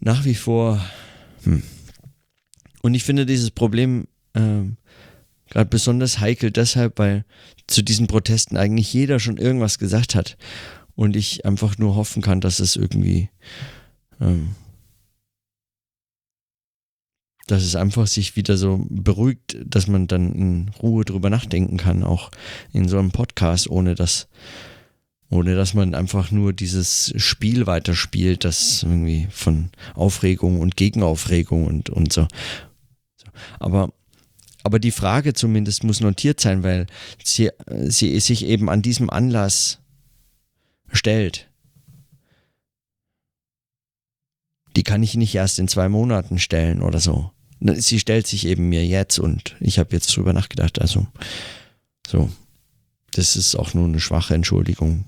nach 0.00 0.26
wie 0.26 0.34
vor, 0.34 0.84
hm. 1.44 1.62
Und 2.82 2.92
ich 2.92 3.02
finde 3.02 3.24
dieses 3.24 3.50
Problem 3.50 4.08
äh, 4.34 4.60
gerade 5.48 5.70
besonders 5.70 6.20
heikel 6.20 6.50
deshalb, 6.50 6.98
weil 6.98 7.24
zu 7.66 7.80
diesen 7.80 8.08
Protesten 8.08 8.58
eigentlich 8.58 8.92
jeder 8.92 9.20
schon 9.20 9.38
irgendwas 9.38 9.78
gesagt 9.78 10.14
hat. 10.14 10.36
Und 10.96 11.16
ich 11.16 11.46
einfach 11.46 11.78
nur 11.78 11.94
hoffen 11.94 12.20
kann, 12.20 12.42
dass 12.42 12.60
es 12.60 12.76
irgendwie 12.76 13.30
ähm, 14.20 14.50
dass 17.46 17.62
es 17.62 17.76
einfach 17.76 18.06
sich 18.06 18.36
wieder 18.36 18.56
so 18.56 18.84
beruhigt, 18.88 19.58
dass 19.64 19.86
man 19.86 20.06
dann 20.06 20.32
in 20.32 20.70
Ruhe 20.82 21.04
drüber 21.04 21.30
nachdenken 21.30 21.76
kann, 21.76 22.04
auch 22.04 22.30
in 22.72 22.88
so 22.88 22.98
einem 22.98 23.10
Podcast, 23.10 23.68
ohne 23.68 23.94
dass, 23.94 24.28
ohne 25.30 25.56
dass 25.56 25.74
man 25.74 25.94
einfach 25.94 26.30
nur 26.30 26.52
dieses 26.52 27.12
Spiel 27.16 27.66
weiterspielt, 27.66 28.44
das 28.44 28.82
irgendwie 28.82 29.26
von 29.30 29.70
Aufregung 29.94 30.60
und 30.60 30.76
Gegenaufregung 30.76 31.66
und, 31.66 31.90
und 31.90 32.12
so. 32.12 32.28
Aber, 33.58 33.92
aber 34.62 34.78
die 34.78 34.92
Frage 34.92 35.32
zumindest 35.32 35.82
muss 35.82 36.00
notiert 36.00 36.40
sein, 36.40 36.62
weil 36.62 36.86
sie, 37.24 37.50
sie 37.86 38.18
sich 38.20 38.44
eben 38.44 38.68
an 38.68 38.82
diesem 38.82 39.10
Anlass 39.10 39.80
stellt. 40.92 41.49
Die 44.76 44.82
kann 44.82 45.02
ich 45.02 45.14
nicht 45.14 45.34
erst 45.34 45.58
in 45.58 45.68
zwei 45.68 45.88
Monaten 45.88 46.38
stellen 46.38 46.82
oder 46.82 47.00
so. 47.00 47.30
Sie 47.60 48.00
stellt 48.00 48.26
sich 48.26 48.46
eben 48.46 48.68
mir 48.68 48.86
jetzt 48.86 49.18
und 49.18 49.56
ich 49.60 49.78
habe 49.78 49.92
jetzt 49.92 50.14
drüber 50.16 50.32
nachgedacht. 50.32 50.80
Also, 50.80 51.06
so. 52.06 52.30
Das 53.12 53.36
ist 53.36 53.56
auch 53.56 53.74
nur 53.74 53.86
eine 53.86 54.00
schwache 54.00 54.34
Entschuldigung. 54.34 55.04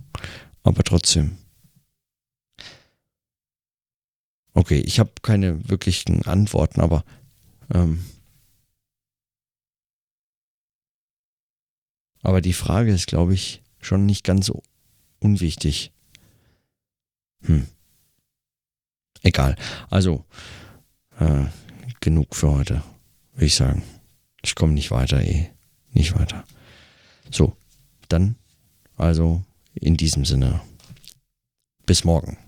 Aber 0.65 0.83
trotzdem. 0.83 1.37
Okay, 4.55 4.81
ich 4.81 4.99
habe 4.99 5.13
keine 5.23 5.69
wirklichen 5.69 6.23
Antworten, 6.27 6.81
aber 6.81 7.05
ähm, 7.73 8.05
aber 12.21 12.41
die 12.41 12.53
Frage 12.53 12.93
ist, 12.93 13.07
glaube 13.07 13.35
ich, 13.35 13.63
schon 13.81 14.05
nicht 14.05 14.25
ganz 14.25 14.47
so 14.47 14.63
unwichtig. 15.21 15.93
Hm. 17.45 17.67
Egal. 19.23 19.57
Also, 19.91 20.25
äh, 21.19 21.45
genug 22.01 22.35
für 22.35 22.51
heute, 22.51 22.83
würde 23.35 23.47
ich 23.47 23.55
sagen. 23.55 23.83
Ich 24.43 24.55
komme 24.55 24.73
nicht 24.73 24.91
weiter, 24.91 25.21
eh. 25.23 25.51
Nicht 25.93 26.19
weiter. 26.19 26.45
So, 27.31 27.57
dann, 28.09 28.37
also 28.97 29.43
in 29.75 29.97
diesem 29.97 30.25
Sinne, 30.25 30.61
bis 31.87 32.05
morgen. 32.05 32.39